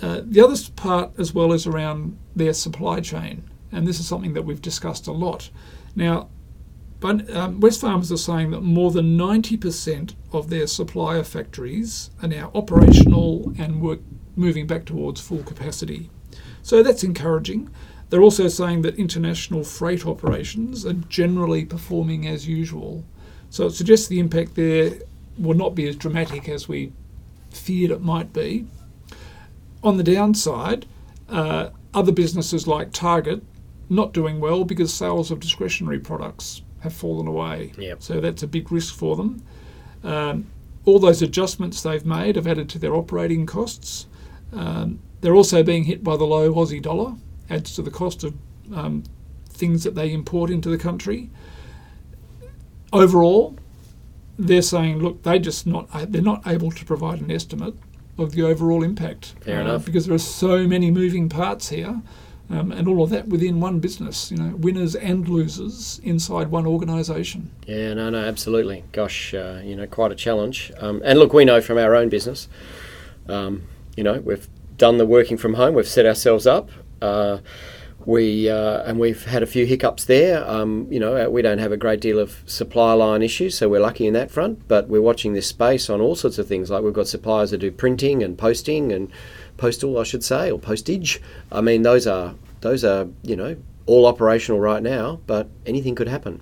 Uh, 0.00 0.22
the 0.24 0.40
other 0.40 0.56
part, 0.76 1.10
as 1.18 1.34
well, 1.34 1.52
is 1.52 1.66
around 1.66 2.16
their 2.34 2.52
supply 2.52 3.00
chain. 3.00 3.42
And 3.72 3.86
this 3.86 3.98
is 3.98 4.06
something 4.06 4.32
that 4.34 4.42
we've 4.42 4.62
discussed 4.62 5.08
a 5.08 5.12
lot. 5.12 5.50
Now, 5.96 6.28
but, 7.00 7.34
um, 7.34 7.60
Wesfarmers 7.60 8.12
are 8.12 8.16
saying 8.16 8.50
that 8.50 8.60
more 8.60 8.90
than 8.90 9.16
90% 9.16 10.14
of 10.32 10.50
their 10.50 10.66
supplier 10.66 11.24
factories 11.24 12.10
are 12.22 12.28
now 12.28 12.50
operational 12.54 13.52
and 13.58 13.80
work, 13.80 14.00
moving 14.36 14.66
back 14.66 14.84
towards 14.84 15.20
full 15.20 15.42
capacity. 15.42 16.10
So 16.62 16.82
that's 16.82 17.02
encouraging. 17.02 17.70
They're 18.10 18.22
also 18.22 18.48
saying 18.48 18.82
that 18.82 18.96
international 18.96 19.64
freight 19.64 20.06
operations 20.06 20.84
are 20.84 20.92
generally 20.92 21.64
performing 21.64 22.26
as 22.26 22.46
usual. 22.46 23.04
So 23.50 23.66
it 23.66 23.72
suggests 23.72 24.06
the 24.06 24.20
impact 24.20 24.54
there 24.54 24.92
will 25.36 25.56
not 25.56 25.74
be 25.74 25.88
as 25.88 25.96
dramatic 25.96 26.48
as 26.48 26.68
we 26.68 26.92
feared 27.50 27.90
it 27.90 28.00
might 28.00 28.32
be. 28.32 28.66
On 29.82 29.96
the 29.96 30.02
downside, 30.02 30.86
uh, 31.28 31.70
other 31.92 32.12
businesses 32.12 32.66
like 32.66 32.92
Target 32.92 33.42
not 33.88 34.12
doing 34.12 34.40
well 34.40 34.64
because 34.64 34.94
sales 34.94 35.30
of 35.30 35.40
discretionary 35.40 35.98
products 35.98 36.62
have 36.80 36.92
fallen 36.92 37.26
away. 37.26 37.72
Yep. 37.76 38.02
So 38.02 38.20
that's 38.20 38.42
a 38.42 38.46
big 38.46 38.70
risk 38.70 38.94
for 38.94 39.16
them. 39.16 39.42
Um, 40.04 40.46
all 40.84 40.98
those 40.98 41.20
adjustments 41.22 41.82
they've 41.82 42.06
made 42.06 42.36
have 42.36 42.46
added 42.46 42.68
to 42.70 42.78
their 42.78 42.94
operating 42.94 43.46
costs. 43.46 44.06
Um, 44.52 45.00
they're 45.20 45.34
also 45.34 45.62
being 45.62 45.84
hit 45.84 46.02
by 46.02 46.16
the 46.16 46.24
low 46.24 46.52
Aussie 46.52 46.80
dollar, 46.80 47.14
adds 47.50 47.74
to 47.74 47.82
the 47.82 47.90
cost 47.90 48.24
of 48.24 48.34
um, 48.74 49.02
things 49.48 49.84
that 49.84 49.94
they 49.94 50.12
import 50.12 50.50
into 50.50 50.68
the 50.68 50.78
country. 50.78 51.30
Overall, 52.92 53.56
they're 54.38 54.62
saying, 54.62 54.98
look, 54.98 55.22
they 55.22 55.38
just 55.38 55.66
not 55.66 55.88
they're 56.10 56.22
not 56.22 56.46
able 56.46 56.70
to 56.70 56.84
provide 56.84 57.20
an 57.20 57.30
estimate 57.30 57.74
of 58.18 58.32
the 58.32 58.42
overall 58.42 58.82
impact. 58.82 59.34
Fair 59.40 59.58
uh, 59.58 59.62
enough. 59.62 59.84
Because 59.84 60.06
there 60.06 60.14
are 60.14 60.18
so 60.18 60.66
many 60.66 60.90
moving 60.90 61.28
parts 61.28 61.68
here. 61.68 62.02
Um, 62.52 62.72
and 62.72 62.88
all 62.88 63.04
of 63.04 63.10
that 63.10 63.28
within 63.28 63.60
one 63.60 63.78
business, 63.78 64.32
you 64.32 64.36
know, 64.36 64.56
winners 64.56 64.96
and 64.96 65.28
losers 65.28 66.00
inside 66.02 66.48
one 66.48 66.66
organisation. 66.66 67.48
Yeah, 67.64 67.94
no, 67.94 68.10
no, 68.10 68.18
absolutely. 68.18 68.82
Gosh, 68.90 69.32
uh, 69.34 69.60
you 69.62 69.76
know, 69.76 69.86
quite 69.86 70.10
a 70.10 70.16
challenge. 70.16 70.72
Um, 70.78 71.00
and 71.04 71.16
look, 71.20 71.32
we 71.32 71.44
know 71.44 71.60
from 71.60 71.78
our 71.78 71.94
own 71.94 72.08
business, 72.08 72.48
um, 73.28 73.68
you 73.96 74.02
know, 74.02 74.14
we've 74.18 74.48
done 74.76 74.98
the 74.98 75.06
working 75.06 75.36
from 75.36 75.54
home. 75.54 75.74
We've 75.74 75.86
set 75.86 76.06
ourselves 76.06 76.44
up. 76.44 76.70
Uh, 77.00 77.38
we 78.06 78.48
uh, 78.48 78.82
and 78.82 78.98
we've 78.98 79.24
had 79.24 79.42
a 79.42 79.46
few 79.46 79.66
hiccups 79.66 80.04
there. 80.04 80.48
Um, 80.48 80.86
you 80.90 80.98
know, 80.98 81.28
we 81.28 81.42
don't 81.42 81.58
have 81.58 81.72
a 81.72 81.76
great 81.76 82.00
deal 82.00 82.18
of 82.18 82.42
supply 82.46 82.92
line 82.92 83.22
issues, 83.22 83.56
so 83.56 83.68
we're 83.68 83.80
lucky 83.80 84.06
in 84.06 84.14
that 84.14 84.30
front. 84.30 84.66
But 84.68 84.88
we're 84.88 85.02
watching 85.02 85.32
this 85.32 85.46
space 85.46 85.90
on 85.90 86.00
all 86.00 86.14
sorts 86.14 86.38
of 86.38 86.46
things. 86.46 86.70
Like 86.70 86.82
we've 86.82 86.92
got 86.92 87.08
suppliers 87.08 87.50
that 87.50 87.58
do 87.58 87.70
printing 87.70 88.22
and 88.22 88.36
posting 88.38 88.92
and 88.92 89.10
postal, 89.56 89.98
I 89.98 90.04
should 90.04 90.24
say, 90.24 90.50
or 90.50 90.58
postage. 90.58 91.20
I 91.52 91.60
mean, 91.60 91.82
those 91.82 92.06
are 92.06 92.34
those 92.60 92.84
are 92.84 93.08
you 93.22 93.36
know 93.36 93.56
all 93.86 94.06
operational 94.06 94.60
right 94.60 94.82
now, 94.82 95.20
but 95.26 95.48
anything 95.66 95.94
could 95.94 96.08
happen. 96.08 96.40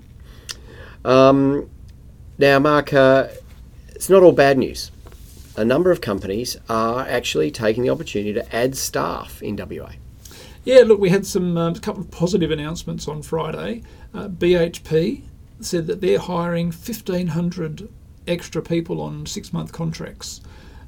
Um, 1.03 1.69
now, 2.37 2.59
Mark, 2.59 2.93
uh, 2.93 3.27
it's 3.89 4.09
not 4.09 4.23
all 4.23 4.31
bad 4.31 4.57
news 4.57 4.91
a 5.59 5.65
number 5.65 5.91
of 5.91 5.99
companies 5.99 6.55
are 6.69 7.01
actually 7.01 7.51
taking 7.51 7.83
the 7.83 7.89
opportunity 7.89 8.31
to 8.31 8.55
add 8.55 8.77
staff 8.77 9.43
in 9.43 9.57
WA. 9.57 9.91
Yeah, 10.65 10.81
look, 10.85 10.99
we 10.99 11.09
had 11.09 11.25
some 11.25 11.57
um, 11.57 11.75
a 11.75 11.79
couple 11.79 12.01
of 12.01 12.11
positive 12.11 12.51
announcements 12.51 13.07
on 13.07 13.21
Friday. 13.21 13.83
Uh, 14.13 14.27
BHP 14.27 15.23
said 15.61 15.87
that 15.87 16.01
they're 16.01 16.19
hiring 16.19 16.67
1,500 16.67 17.89
extra 18.27 18.61
people 18.61 19.01
on 19.01 19.25
six-month 19.25 19.71
contracts 19.71 20.41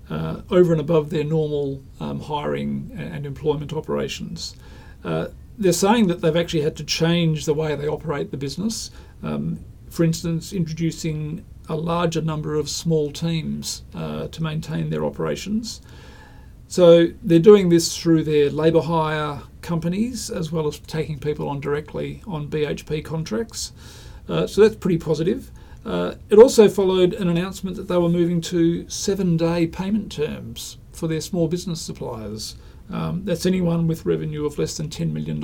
uh, 0.09 0.41
over 0.49 0.71
and 0.73 0.81
above 0.81 1.09
their 1.09 1.23
normal 1.23 1.81
um, 1.99 2.19
hiring 2.19 2.91
and 2.95 3.25
employment 3.25 3.73
operations. 3.73 4.55
Uh, 5.03 5.27
they're 5.57 5.71
saying 5.71 6.07
that 6.07 6.21
they've 6.21 6.35
actually 6.35 6.61
had 6.61 6.75
to 6.75 6.83
change 6.83 7.45
the 7.45 7.53
way 7.53 7.75
they 7.75 7.87
operate 7.87 8.31
the 8.31 8.37
business. 8.37 8.91
Um, 9.23 9.59
for 9.89 10.03
instance, 10.03 10.53
introducing 10.53 11.45
a 11.69 11.75
larger 11.75 12.21
number 12.21 12.55
of 12.55 12.69
small 12.69 13.11
teams 13.11 13.83
uh, 13.93 14.27
to 14.27 14.43
maintain 14.43 14.89
their 14.89 15.05
operations. 15.05 15.81
So 16.71 17.07
they're 17.21 17.39
doing 17.39 17.67
this 17.67 17.97
through 17.97 18.23
their 18.23 18.49
labour 18.49 18.79
hire 18.79 19.41
companies 19.61 20.29
as 20.29 20.53
well 20.53 20.67
as 20.67 20.79
taking 20.79 21.19
people 21.19 21.49
on 21.49 21.59
directly 21.59 22.23
on 22.25 22.47
BHP 22.47 23.03
contracts. 23.03 23.73
Uh, 24.29 24.47
so 24.47 24.61
that's 24.61 24.77
pretty 24.77 24.97
positive. 24.97 25.51
Uh, 25.85 26.13
it 26.29 26.39
also 26.39 26.69
followed 26.69 27.13
an 27.13 27.27
announcement 27.27 27.75
that 27.75 27.89
they 27.89 27.97
were 27.97 28.07
moving 28.07 28.39
to 28.39 28.87
seven 28.87 29.35
day 29.35 29.67
payment 29.67 30.13
terms 30.13 30.77
for 30.93 31.09
their 31.09 31.19
small 31.19 31.49
business 31.49 31.81
suppliers. 31.81 32.55
Um, 32.89 33.25
that's 33.25 33.45
anyone 33.45 33.85
with 33.85 34.05
revenue 34.05 34.45
of 34.45 34.57
less 34.57 34.77
than 34.77 34.87
$10 34.87 35.11
million. 35.11 35.41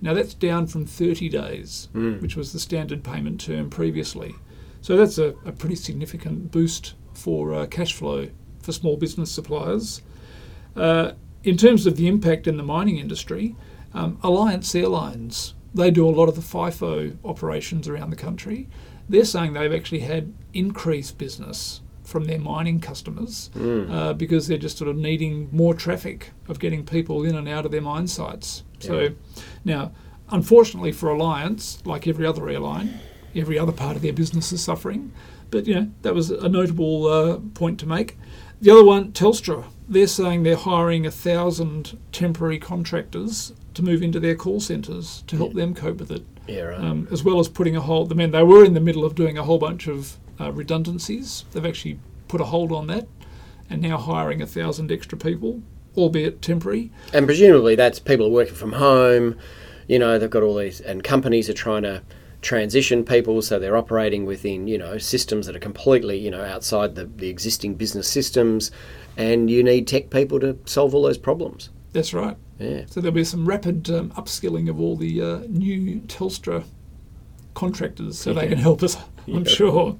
Now, 0.00 0.14
that's 0.14 0.32
down 0.32 0.68
from 0.68 0.86
30 0.86 1.28
days, 1.28 1.90
mm. 1.92 2.18
which 2.22 2.34
was 2.34 2.54
the 2.54 2.58
standard 2.58 3.04
payment 3.04 3.42
term 3.42 3.68
previously. 3.68 4.34
So 4.80 4.96
that's 4.96 5.18
a, 5.18 5.34
a 5.44 5.52
pretty 5.52 5.76
significant 5.76 6.50
boost 6.50 6.94
for 7.12 7.52
uh, 7.52 7.66
cash 7.66 7.92
flow 7.92 8.30
for 8.62 8.72
small 8.72 8.96
business 8.96 9.30
suppliers. 9.30 10.00
Uh, 10.76 11.12
in 11.44 11.56
terms 11.56 11.86
of 11.86 11.96
the 11.96 12.08
impact 12.08 12.46
in 12.46 12.56
the 12.56 12.62
mining 12.62 12.98
industry, 12.98 13.56
um, 13.94 14.18
Alliance 14.22 14.74
Airlines, 14.74 15.54
they 15.74 15.90
do 15.90 16.08
a 16.08 16.10
lot 16.10 16.28
of 16.28 16.34
the 16.34 16.40
FIFO 16.40 17.16
operations 17.24 17.88
around 17.88 18.10
the 18.10 18.16
country. 18.16 18.68
They're 19.08 19.24
saying 19.24 19.52
they've 19.52 19.72
actually 19.72 20.00
had 20.00 20.32
increased 20.52 21.18
business 21.18 21.80
from 22.04 22.24
their 22.24 22.38
mining 22.38 22.80
customers 22.80 23.50
mm. 23.54 23.90
uh, 23.90 24.12
because 24.12 24.46
they're 24.46 24.58
just 24.58 24.76
sort 24.76 24.88
of 24.88 24.96
needing 24.96 25.48
more 25.52 25.74
traffic 25.74 26.32
of 26.48 26.58
getting 26.58 26.84
people 26.84 27.24
in 27.24 27.34
and 27.34 27.48
out 27.48 27.64
of 27.64 27.70
their 27.70 27.80
mine 27.80 28.06
sites. 28.06 28.64
Yeah. 28.80 28.86
So 28.86 29.08
now, 29.64 29.92
unfortunately 30.30 30.92
for 30.92 31.08
Alliance, 31.10 31.82
like 31.86 32.06
every 32.06 32.26
other 32.26 32.48
airline, 32.48 33.00
every 33.34 33.58
other 33.58 33.72
part 33.72 33.96
of 33.96 34.02
their 34.02 34.12
business 34.12 34.52
is 34.52 34.62
suffering. 34.62 35.12
But 35.50 35.66
you 35.66 35.74
know 35.74 35.90
that 36.02 36.14
was 36.14 36.30
a 36.30 36.48
notable 36.48 37.06
uh, 37.06 37.38
point 37.54 37.78
to 37.80 37.86
make. 37.86 38.18
The 38.60 38.70
other 38.70 38.84
one, 38.84 39.12
Telstra, 39.12 39.64
they're 39.92 40.06
saying 40.06 40.42
they're 40.42 40.56
hiring 40.56 41.06
a 41.06 41.10
thousand 41.10 41.98
temporary 42.12 42.58
contractors 42.58 43.52
to 43.74 43.82
move 43.82 44.02
into 44.02 44.20
their 44.20 44.34
call 44.34 44.60
centres 44.60 45.22
to 45.26 45.36
help 45.36 45.54
them 45.54 45.74
cope 45.74 45.98
with 45.98 46.10
it, 46.10 46.24
Yeah, 46.46 46.62
right. 46.62 46.80
um, 46.80 47.08
as 47.10 47.22
well 47.24 47.38
as 47.38 47.48
putting 47.48 47.76
a 47.76 47.80
hold. 47.80 48.12
I 48.12 48.14
mean, 48.16 48.30
they 48.30 48.42
were 48.42 48.64
in 48.64 48.74
the 48.74 48.80
middle 48.80 49.04
of 49.04 49.14
doing 49.14 49.38
a 49.38 49.42
whole 49.44 49.58
bunch 49.58 49.86
of 49.88 50.16
uh, 50.40 50.52
redundancies. 50.52 51.44
They've 51.52 51.64
actually 51.64 51.98
put 52.28 52.40
a 52.40 52.44
hold 52.44 52.72
on 52.72 52.86
that, 52.88 53.06
and 53.70 53.80
now 53.80 53.96
hiring 53.98 54.42
a 54.42 54.46
thousand 54.46 54.90
extra 54.92 55.16
people, 55.16 55.62
albeit 55.96 56.42
temporary. 56.42 56.90
And 57.14 57.26
presumably 57.26 57.74
that's 57.76 57.98
people 57.98 58.26
are 58.26 58.30
working 58.30 58.54
from 58.54 58.72
home. 58.72 59.36
You 59.88 59.98
know, 59.98 60.18
they've 60.18 60.30
got 60.30 60.42
all 60.42 60.56
these, 60.56 60.80
and 60.80 61.02
companies 61.04 61.48
are 61.48 61.54
trying 61.54 61.82
to 61.82 62.02
transition 62.42 63.04
people, 63.04 63.40
so 63.40 63.58
they're 63.58 63.76
operating 63.76 64.26
within 64.26 64.66
you 64.66 64.76
know 64.76 64.98
systems 64.98 65.46
that 65.46 65.56
are 65.56 65.60
completely 65.60 66.18
you 66.18 66.30
know 66.30 66.44
outside 66.44 66.94
the, 66.94 67.06
the 67.06 67.28
existing 67.28 67.74
business 67.74 68.08
systems, 68.08 68.70
and 69.16 69.48
you 69.48 69.62
need 69.62 69.86
tech 69.86 70.10
people 70.10 70.38
to 70.40 70.58
solve 70.66 70.94
all 70.94 71.02
those 71.02 71.18
problems. 71.18 71.70
That's 71.92 72.12
right. 72.12 72.36
Yeah, 72.58 72.82
So 72.86 73.00
there'll 73.00 73.14
be 73.14 73.24
some 73.24 73.46
rapid 73.46 73.90
um, 73.90 74.10
upskilling 74.12 74.68
of 74.70 74.80
all 74.80 74.96
the 74.96 75.20
uh, 75.20 75.38
new 75.48 76.00
Telstra 76.02 76.64
contractors 77.54 78.18
so 78.18 78.32
they 78.32 78.48
can 78.48 78.58
help 78.58 78.82
us, 78.82 78.96
I'm 79.26 79.44
sure. 79.44 79.98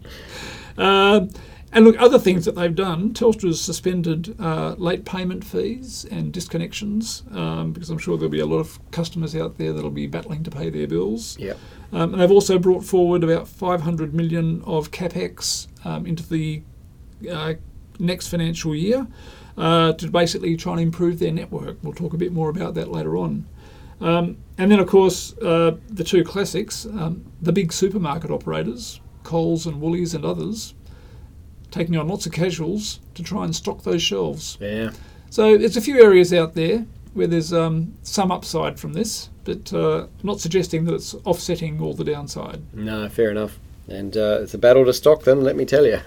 Um, 0.79 1.31
and 1.73 1.87
look, 1.87 2.01
other 2.01 2.19
things 2.19 2.45
that 2.45 2.55
they've 2.55 2.75
done, 2.75 3.15
Telstra's 3.15 3.61
suspended 3.61 4.37
uh, 4.39 4.75
late 4.77 5.05
payment 5.07 5.43
fees 5.43 6.05
and 6.11 6.33
disconnections 6.33 7.35
um, 7.35 7.73
because 7.73 7.89
I'm 7.89 7.99
sure 7.99 8.19
there'll 8.19 8.31
be 8.31 8.41
a 8.41 8.47
lot 8.47 8.59
of 8.59 8.79
customers 8.91 9.35
out 9.35 9.57
there 9.57 9.73
that'll 9.73 9.91
be 9.91 10.07
battling 10.07 10.43
to 10.45 10.51
pay 10.51 10.69
their 10.69 10.87
bills. 10.87 11.39
yep, 11.39 11.59
Um, 11.93 12.13
and 12.13 12.21
they've 12.21 12.31
also 12.31 12.59
brought 12.59 12.85
forward 12.85 13.25
about 13.25 13.49
500 13.49 14.13
million 14.13 14.63
of 14.67 14.91
capex 14.91 15.69
um, 15.87 16.07
into 16.07 16.29
the 16.29 16.63
uh, 17.31 17.55
next 17.99 18.29
financial 18.29 18.75
year 18.75 19.07
uh, 19.57 19.93
to 19.95 20.11
basically 20.11 20.57
try 20.57 20.75
and 20.75 20.83
improve 20.83 21.19
their 21.19 21.33
network. 21.33 21.79
We'll 21.83 21.95
talk 21.95 22.13
a 22.13 22.19
bit 22.19 22.33
more 22.33 22.51
about 22.51 22.75
that 22.75 22.91
later 22.91 23.17
on. 23.17 23.47
Um, 24.01 24.39
and 24.59 24.71
then, 24.71 24.81
of 24.81 24.89
course, 24.89 25.37
uh, 25.39 25.77
the 25.89 26.05
two 26.05 26.25
classics, 26.25 26.85
um, 26.87 27.25
the 27.41 27.53
big 27.53 27.73
supermarket 27.73 28.31
operators, 28.31 29.01
Coles 29.23 29.67
and 29.67 29.81
Woolies 29.81 30.13
and 30.15 30.25
others, 30.25 30.75
taking 31.73 31.97
on 31.97 32.07
lots 32.07 32.27
of 32.27 32.33
casuals 32.33 33.01
to 33.15 33.23
try 33.25 33.45
and 33.45 33.57
stock 33.57 33.83
those 33.83 34.03
shelves. 34.03 34.57
yeah. 34.61 34.93
So 35.31 35.57
there's 35.57 35.79
a 35.79 35.81
few 35.81 36.01
areas 36.01 36.33
out 36.33 36.55
there 36.55 36.85
where 37.15 37.27
there's 37.27 37.53
um, 37.53 37.95
some 38.03 38.31
upside 38.31 38.79
from 38.79 38.93
this, 38.93 39.31
but 39.45 39.73
uh, 39.73 40.07
not 40.23 40.41
suggesting 40.41 40.85
that 40.85 40.95
it's 40.95 41.15
offsetting 41.25 41.81
all 41.81 41.95
the 41.95 42.05
downside. 42.05 42.63
No, 42.75 43.09
fair 43.09 43.31
enough. 43.31 43.59
And 43.89 44.17
uh, 44.17 44.41
it's 44.43 44.55
a 44.55 44.59
battle 44.59 44.85
to 44.85 44.93
stock 44.93 45.25
them, 45.25 45.43
let 45.43 45.57
me 45.57 45.65
tell 45.65 45.87
you. 45.87 46.01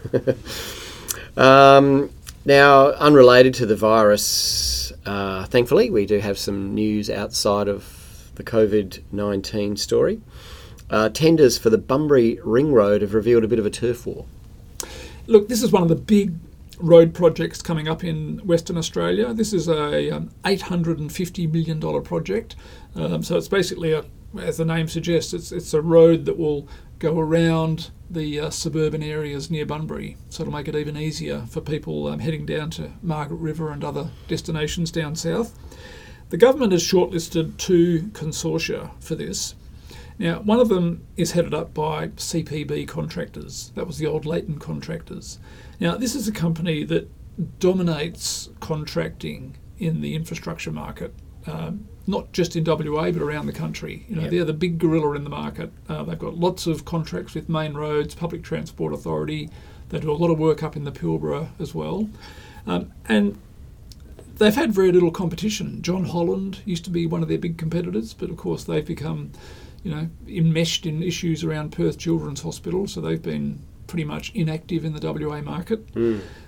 um, 1.41 2.11
now, 2.45 2.91
unrelated 2.91 3.55
to 3.55 3.65
the 3.65 3.75
virus, 3.75 4.93
uh, 5.05 5.45
thankfully, 5.45 5.89
we 5.89 6.05
do 6.05 6.19
have 6.19 6.37
some 6.37 6.75
news 6.75 7.09
outside 7.09 7.67
of 7.67 8.31
the 8.35 8.43
COVID 8.43 9.01
19 9.11 9.77
story. 9.77 10.21
Uh, 10.89 11.09
tenders 11.09 11.57
for 11.57 11.71
the 11.71 11.79
Bunbury 11.79 12.39
Ring 12.43 12.71
Road 12.71 13.01
have 13.01 13.15
revealed 13.15 13.43
a 13.43 13.47
bit 13.47 13.57
of 13.57 13.65
a 13.65 13.71
turf 13.71 14.05
war. 14.05 14.25
Look, 15.27 15.47
this 15.47 15.63
is 15.63 15.71
one 15.71 15.81
of 15.81 15.89
the 15.89 15.95
big 15.95 16.35
road 16.79 17.13
projects 17.13 17.61
coming 17.61 17.87
up 17.87 18.03
in 18.03 18.37
Western 18.45 18.77
Australia. 18.77 19.33
This 19.33 19.53
is 19.53 19.67
a 19.67 20.11
um, 20.11 20.29
$850 20.43 21.51
million 21.51 22.03
project. 22.03 22.55
Um, 22.95 23.23
so 23.23 23.37
it's 23.37 23.47
basically, 23.47 23.93
a, 23.93 24.05
as 24.39 24.57
the 24.57 24.65
name 24.65 24.87
suggests, 24.87 25.33
it's, 25.33 25.51
it's 25.51 25.73
a 25.73 25.81
road 25.81 26.25
that 26.25 26.37
will 26.37 26.67
go 26.99 27.19
around 27.19 27.89
the 28.09 28.39
uh, 28.39 28.49
suburban 28.51 29.01
areas 29.01 29.49
near 29.49 29.65
Bunbury. 29.65 30.15
So 30.29 30.43
it'll 30.43 30.53
make 30.53 30.67
it 30.67 30.75
even 30.75 30.95
easier 30.95 31.45
for 31.49 31.59
people 31.59 32.07
um, 32.07 32.19
heading 32.19 32.45
down 32.45 32.69
to 32.71 32.91
Margaret 33.01 33.37
River 33.37 33.71
and 33.71 33.83
other 33.83 34.09
destinations 34.27 34.91
down 34.91 35.15
south. 35.15 35.57
The 36.29 36.37
government 36.37 36.71
has 36.71 36.83
shortlisted 36.83 37.57
two 37.57 38.09
consortia 38.13 38.91
for 39.01 39.15
this. 39.15 39.55
Now, 40.17 40.39
one 40.39 40.59
of 40.59 40.69
them 40.69 41.05
is 41.17 41.33
headed 41.33 41.53
up 41.53 41.73
by 41.73 42.07
CPB 42.09 42.87
contractors. 42.87 43.71
That 43.75 43.85
was 43.85 43.97
the 43.97 44.07
old 44.07 44.25
Leighton 44.25 44.59
contractors. 44.59 45.39
Now, 45.79 45.97
this 45.97 46.15
is 46.15 46.27
a 46.27 46.31
company 46.31 46.83
that 46.85 47.09
dominates 47.59 48.49
contracting 48.61 49.57
in 49.77 49.99
the 49.99 50.15
infrastructure 50.15 50.71
market, 50.71 51.13
um, 51.47 51.85
not 52.07 52.31
just 52.31 52.55
in 52.55 52.63
WA 52.63 53.11
but 53.11 53.21
around 53.21 53.45
the 53.47 53.51
country. 53.53 54.05
You 54.07 54.15
know, 54.15 54.21
Yep. 54.23 54.31
they're 54.31 54.45
the 54.45 54.53
big 54.53 54.79
gorilla 54.79 55.13
in 55.15 55.25
the 55.25 55.29
market. 55.29 55.71
Uh, 55.89 56.03
they've 56.03 56.17
got 56.17 56.37
lots 56.37 56.65
of 56.65 56.85
contracts 56.85 57.33
with 57.35 57.49
Main 57.49 57.73
Roads, 57.73 58.15
Public 58.15 58.41
Transport 58.41 58.93
Authority. 58.93 59.49
They 59.89 59.99
do 59.99 60.11
a 60.11 60.13
lot 60.13 60.31
of 60.31 60.39
work 60.39 60.63
up 60.63 60.77
in 60.77 60.85
the 60.85 60.91
Pilbara 60.93 61.49
as 61.59 61.75
well, 61.75 62.09
um, 62.65 62.91
and 63.09 63.37
they've 64.37 64.55
had 64.55 64.71
very 64.71 64.91
little 64.93 65.11
competition. 65.11 65.81
John 65.81 66.05
Holland 66.05 66.59
used 66.65 66.85
to 66.85 66.89
be 66.89 67.05
one 67.05 67.21
of 67.21 67.27
their 67.27 67.37
big 67.37 67.57
competitors, 67.57 68.13
but 68.13 68.29
of 68.29 68.37
course 68.37 68.63
they've 68.63 68.85
become, 68.85 69.31
you 69.85 69.91
know, 69.93 70.09
enmeshed 70.27 70.87
in 70.87 71.03
issues 71.03 71.43
around 71.43 71.71
Perth 71.71 71.99
Children's 71.99 72.41
Hospital, 72.41 72.87
so 72.87 72.99
they've 72.99 73.21
been 73.21 73.59
pretty 73.85 74.03
much 74.03 74.31
inactive 74.33 74.83
in 74.83 74.93
the 74.93 75.13
WA 75.13 75.41
market. 75.41 75.87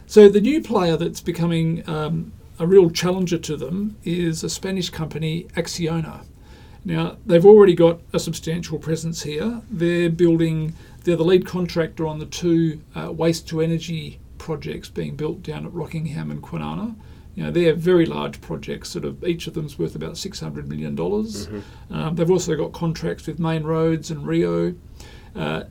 So 0.07 0.27
the 0.27 0.41
new 0.41 0.59
player 0.59 0.97
that's 0.97 1.21
becoming 1.21 1.87
um, 1.87 2.33
a 2.57 2.65
real 2.65 2.89
challenger 2.89 3.37
to 3.37 3.55
them 3.55 3.95
is 4.03 4.43
a 4.43 4.49
Spanish 4.49 4.89
company, 4.89 5.45
Acciona. 5.55 6.25
Now 6.83 7.17
they've 7.27 7.45
already 7.45 7.75
got 7.75 7.99
a 8.11 8.19
substantial 8.19 8.79
presence 8.79 9.21
here. 9.21 9.61
They're 9.69 10.09
building. 10.09 10.73
They're 11.03 11.15
the 11.15 11.23
lead 11.23 11.45
contractor 11.45 12.07
on 12.07 12.17
the 12.17 12.25
two 12.25 12.81
uh, 12.95 13.11
waste 13.11 13.47
to 13.49 13.61
energy 13.61 14.19
projects 14.39 14.89
being 14.89 15.15
built 15.15 15.43
down 15.43 15.65
at 15.65 15.73
Rockingham 15.73 16.31
and 16.31 16.41
Kwinana. 16.41 16.95
You 17.37 17.43
know, 17.43 17.51
they're 17.51 17.75
very 17.75 18.07
large 18.07 18.41
projects. 18.41 18.89
Sort 18.89 19.05
of 19.05 19.23
each 19.23 19.45
of 19.45 19.53
them's 19.53 19.77
worth 19.77 19.95
about 19.95 20.17
six 20.17 20.39
hundred 20.39 20.67
million 20.67 20.95
dollars. 20.95 21.47
Um, 21.91 22.15
they've 22.15 22.31
also 22.31 22.55
got 22.55 22.73
contracts 22.73 23.27
with 23.27 23.37
Main 23.37 23.63
Roads 23.63 24.09
and 24.09 24.25
Rio. 24.25 24.73
Uh, 25.35 25.65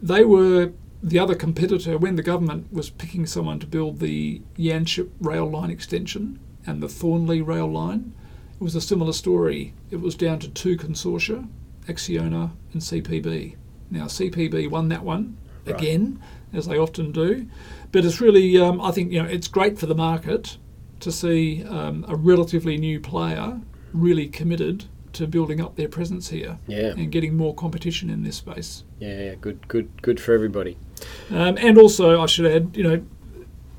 they 0.00 0.24
were 0.24 0.70
the 1.02 1.18
other 1.18 1.34
competitor 1.34 1.98
when 1.98 2.14
the 2.14 2.22
government 2.22 2.72
was 2.72 2.88
picking 2.88 3.26
someone 3.26 3.58
to 3.58 3.66
build 3.66 3.98
the 3.98 4.42
Yanchep 4.56 5.10
rail 5.20 5.50
line 5.50 5.70
extension 5.70 6.38
and 6.64 6.80
the 6.80 6.86
Thornlie 6.86 7.44
rail 7.44 7.66
line. 7.66 8.14
It 8.54 8.62
was 8.62 8.76
a 8.76 8.80
similar 8.80 9.12
story. 9.12 9.74
It 9.90 10.00
was 10.00 10.14
down 10.14 10.38
to 10.38 10.48
two 10.48 10.76
consortia, 10.76 11.48
Acciona 11.88 12.52
and 12.72 12.80
CPB. 12.80 13.56
Now 13.90 14.04
CPB 14.04 14.70
won 14.70 14.88
that 14.90 15.02
one 15.02 15.36
Right. 15.66 15.76
again, 15.76 16.20
as 16.52 16.66
they 16.66 16.76
often 16.78 17.10
do, 17.12 17.46
but 17.90 18.04
it's 18.04 18.20
really 18.20 18.56
um, 18.58 18.80
I 18.80 18.92
think 18.92 19.10
you 19.10 19.20
know 19.20 19.28
it's 19.28 19.48
great 19.48 19.78
for 19.80 19.86
the 19.86 19.94
market 19.96 20.58
to 21.02 21.12
see 21.12 21.64
um, 21.64 22.04
a 22.08 22.16
relatively 22.16 22.76
new 22.78 22.98
player 23.00 23.60
really 23.92 24.26
committed 24.28 24.84
to 25.12 25.26
building 25.26 25.60
up 25.60 25.76
their 25.76 25.88
presence 25.88 26.30
here 26.30 26.58
Yeah, 26.66 26.92
and 26.96 27.12
getting 27.12 27.36
more 27.36 27.54
competition 27.54 28.08
in 28.08 28.22
this 28.22 28.36
space. 28.36 28.84
yeah, 28.98 29.18
yeah. 29.24 29.34
Good, 29.40 29.68
good, 29.68 29.90
good 30.00 30.18
for 30.18 30.32
everybody. 30.32 30.78
Um, 31.30 31.58
and 31.58 31.76
also, 31.76 32.20
I 32.20 32.26
should 32.26 32.46
add, 32.46 32.74
you 32.76 32.82
know, 32.82 33.04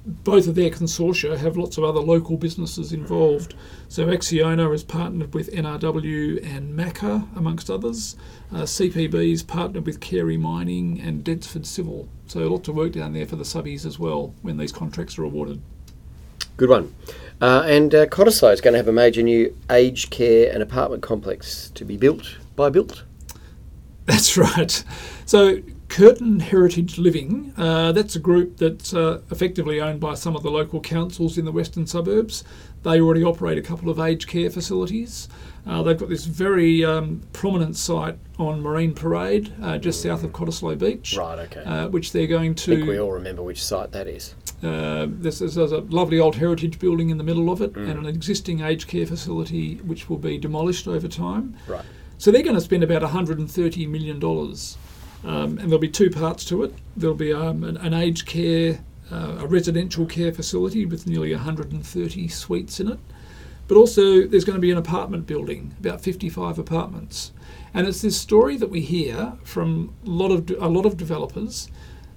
both 0.06 0.48
of 0.48 0.56
their 0.56 0.70
consortia 0.70 1.38
have 1.38 1.56
lots 1.56 1.78
of 1.78 1.86
other 1.86 2.02
local 2.02 2.36
businesses 2.38 2.92
involved. 2.92 3.56
So 3.88 4.06
Acciona 4.08 4.72
is 4.76 4.84
partnered 4.84 5.34
with 5.34 5.50
NRW 5.52 6.46
and 6.46 6.78
Macca, 6.78 7.26
amongst 7.38 7.70
others. 7.70 8.16
Uh, 8.54 8.64
is 8.64 9.44
partnered 9.44 9.86
with 9.86 10.02
Carey 10.02 10.36
Mining 10.38 11.00
and 11.00 11.24
Dedsford 11.24 11.66
Civil. 11.66 12.10
So 12.28 12.42
a 12.42 12.50
lot 12.50 12.68
of 12.68 12.76
work 12.76 12.92
down 12.92 13.14
there 13.14 13.26
for 13.26 13.38
the 13.38 13.44
subbies 13.46 13.86
as 13.86 13.98
well 13.98 14.36
when 14.42 14.58
these 14.58 14.74
contracts 14.74 15.18
are 15.18 15.24
awarded. 15.24 15.62
Good 16.58 16.70
one. 16.70 16.94
Uh, 17.42 17.64
and 17.66 17.94
uh, 17.94 18.06
Cottesloe 18.06 18.54
is 18.54 18.62
going 18.62 18.74
to 18.74 18.78
have 18.78 18.88
a 18.88 18.92
major 18.94 19.22
new 19.22 19.56
aged 19.70 20.12
care 20.12 20.52
and 20.54 20.64
apartment 20.64 21.04
complex 21.04 21.70
to 21.76 21.84
be 21.84 21.98
built 21.98 22.38
by 22.56 22.70
Built. 22.70 23.04
That's 24.06 24.38
right. 24.38 24.84
So 25.26 25.60
Curtin 25.90 26.40
Heritage 26.40 26.98
Living, 26.98 27.54
uh, 27.58 27.92
that's 27.92 28.16
a 28.16 28.20
group 28.20 28.58
that's 28.58 28.94
uh, 28.94 29.22
effectively 29.32 29.80
owned 29.82 30.00
by 30.00 30.14
some 30.14 30.36
of 30.36 30.44
the 30.44 30.50
local 30.52 30.80
councils 30.82 31.38
in 31.38 31.46
the 31.46 31.52
western 31.52 31.86
suburbs. 31.88 32.44
They 32.84 33.00
already 33.00 33.24
operate 33.24 33.58
a 33.58 33.62
couple 33.62 33.90
of 33.90 34.00
aged 34.00 34.28
care 34.28 34.50
facilities. 34.50 35.30
Uh, 35.66 35.84
they've 35.84 35.98
got 35.98 36.10
this 36.10 36.26
very 36.26 36.84
um, 36.84 37.22
prominent 37.32 37.76
site 37.78 38.18
on 38.38 38.62
Marine 38.62 38.94
Parade, 38.94 39.54
uh, 39.62 39.78
just 39.78 40.02
south 40.02 40.24
of 40.24 40.32
Cottesloe 40.32 40.78
Beach, 40.78 41.16
Right. 41.18 41.40
Okay. 41.40 41.64
uh, 41.64 41.88
which 41.88 42.12
they're 42.12 42.28
going 42.28 42.56
to. 42.56 42.74
I 42.74 42.76
think 42.78 42.88
we 42.90 43.00
all 43.00 43.12
remember 43.12 43.42
which 43.42 43.64
site 43.64 43.92
that 43.92 44.08
is. 44.08 44.36
Uh, 44.64 45.08
this 45.10 45.42
is 45.42 45.56
there's 45.56 45.72
a 45.72 45.80
lovely 45.80 46.20
old 46.20 46.36
heritage 46.36 46.80
building 46.80 47.10
in 47.10 47.18
the 47.18 47.24
middle 47.24 47.50
of 47.50 47.62
it, 47.62 47.76
and 47.76 48.00
an 48.00 48.06
existing 48.06 48.62
aged 48.62 48.88
care 48.88 49.06
facility 49.06 49.76
which 49.78 50.10
will 50.10 50.18
be 50.18 50.38
demolished 50.38 50.88
over 50.88 51.08
time. 51.08 51.56
Right. 51.68 51.84
So 52.18 52.32
they're 52.32 52.44
going 52.44 52.56
to 52.56 52.62
spend 52.62 52.84
about 52.84 53.02
$130 53.02 53.90
million. 53.90 54.24
Um, 55.26 55.58
and 55.58 55.60
there'll 55.60 55.80
be 55.80 55.90
two 55.90 56.10
parts 56.10 56.46
to 56.46 56.64
it. 56.64 56.74
There'll 56.96 57.16
be 57.16 57.34
um, 57.34 57.64
an, 57.64 57.78
an 57.78 57.94
aged 57.94 58.26
care, 58.26 58.84
uh, 59.12 59.38
a 59.40 59.48
residential 59.48 60.06
care 60.06 60.32
facility 60.32 60.86
with 60.86 61.08
nearly 61.08 61.34
130 61.34 62.28
suites 62.30 62.80
in 62.80 62.90
it. 62.90 63.00
But 63.68 63.78
also, 63.78 64.26
there's 64.28 64.44
going 64.44 64.58
to 64.58 64.62
be 64.62 64.72
an 64.72 64.78
apartment 64.78 65.26
building, 65.26 65.76
about 65.80 66.02
55 66.02 66.60
apartments. 66.60 67.32
And 67.74 67.88
it's 67.88 68.02
this 68.02 68.20
story 68.20 68.58
that 68.58 68.70
we 68.70 68.82
hear 68.82 69.34
from 69.44 69.94
a 70.06 70.10
lot 70.10 70.32
of 70.32 70.50
a 70.62 70.68
lot 70.68 70.86
of 70.86 70.96
developers 70.96 71.70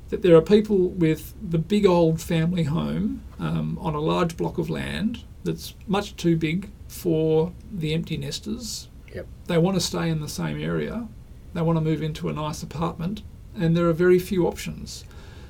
that 0.08 0.22
there 0.22 0.36
are 0.36 0.42
people 0.42 0.88
with 0.90 1.34
the 1.42 1.58
big 1.58 1.84
old 1.84 2.20
family 2.20 2.64
home 2.64 3.22
um, 3.38 3.78
on 3.80 3.94
a 3.94 4.00
large 4.00 4.36
block 4.36 4.58
of 4.58 4.70
land 4.70 5.24
that's 5.44 5.74
much 5.86 6.16
too 6.16 6.36
big 6.36 6.70
for 6.88 7.52
the 7.72 7.92
empty 7.92 8.16
nesters. 8.16 8.88
Yep. 9.14 9.26
They 9.46 9.58
want 9.58 9.76
to 9.76 9.80
stay 9.80 10.08
in 10.08 10.20
the 10.20 10.28
same 10.28 10.60
area. 10.60 11.08
They 11.54 11.62
want 11.62 11.76
to 11.76 11.80
move 11.80 12.02
into 12.02 12.28
a 12.28 12.32
nice 12.32 12.62
apartment, 12.62 13.22
and 13.54 13.76
there 13.76 13.88
are 13.88 13.92
very 13.92 14.18
few 14.18 14.46
options. 14.46 15.04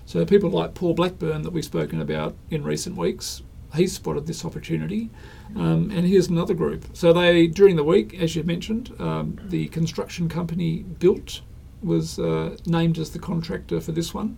So 0.05 0.25
people 0.25 0.51
like 0.51 0.75
Paul 0.75 0.95
Blackburn 0.95 1.43
that 1.43 1.51
we've 1.53 1.65
spoken 1.65 2.01
about 2.01 2.37
in 2.49 2.63
recent 2.63 2.97
weeks, 2.97 3.43
he's 3.75 3.93
spotted 3.93 4.27
this 4.27 4.45
opportunity, 4.45 5.11
um, 5.57 5.91
and 5.91 6.07
here's 6.07 6.29
another 6.29 6.55
group. 6.55 6.85
So 6.93 7.13
they 7.13 7.49
during 7.49 7.77
the 7.77 7.85
week, 7.85 8.15
as 8.21 8.37
you 8.37 8.45
mentioned, 8.45 8.95
um, 9.01 9.39
the 9.43 9.67
construction 9.69 10.29
company 10.29 10.85
Built 10.85 11.41
was 11.83 12.19
uh, 12.19 12.57
named 12.67 12.99
as 12.99 13.11
the 13.11 13.19
contractor 13.19 13.81
for 13.81 13.93
this 13.93 14.15
one. 14.15 14.37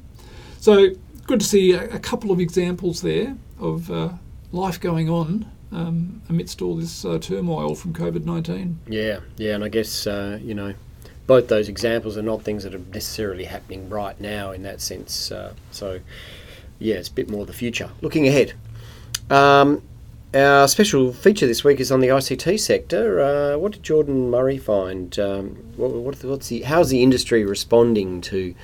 So 0.59 0.90
good 1.27 1.40
to 1.40 1.47
see 1.47 1.73
a, 1.73 1.88
a 1.94 1.99
couple 1.99 2.31
of 2.31 2.40
examples 2.40 3.03
there 3.03 3.37
of 3.61 3.90
uh, 3.90 4.11
life 4.53 4.81
going 4.81 5.09
on 5.09 5.51
um, 5.73 6.23
amidst 6.29 6.62
all 6.62 6.77
this 6.77 7.05
uh, 7.05 7.18
turmoil 7.18 7.75
from 7.75 7.92
COVID 7.92 8.25
19. 8.25 8.79
Yeah, 8.88 9.21
yeah, 9.37 9.55
and 9.55 9.64
I 9.64 9.68
guess, 9.68 10.07
uh, 10.07 10.38
you 10.42 10.55
know, 10.55 10.75
both 11.27 11.49
those 11.49 11.68
examples 11.68 12.16
are 12.16 12.23
not 12.23 12.42
things 12.42 12.64
that 12.64 12.75
are 12.75 12.81
necessarily 12.92 13.44
happening 13.44 13.88
right 13.88 14.18
now 14.21 14.51
in 14.51 14.62
that 14.62 14.81
sense. 14.81 15.31
Uh, 15.31 15.53
so, 15.71 16.01
yeah, 16.79 16.97
it's 16.97 17.09
a 17.09 17.12
bit 17.12 17.29
more 17.29 17.44
the 17.44 17.53
future. 17.53 17.90
Looking 18.01 18.27
ahead. 18.27 18.55
Um, 19.31 19.83
our 20.35 20.68
special 20.68 21.12
feature 21.12 21.47
this 21.47 21.64
week 21.64 21.81
is 21.81 21.92
on 21.92 22.01
the 22.01 22.09
ICT 22.09 22.61
sector. 22.61 23.21
Uh, 23.21 23.59
what 23.59 23.73
did 23.73 23.83
Jordan 23.83 24.31
Murray 24.31 24.59
find? 24.59 25.18
Um, 25.18 25.57
what, 25.77 25.90
what, 25.90 26.25
what's 26.25 26.49
the, 26.49 26.62
how's 26.62 26.90
the 26.90 27.03
industry 27.03 27.44
responding 27.44 28.21
to 28.23 28.55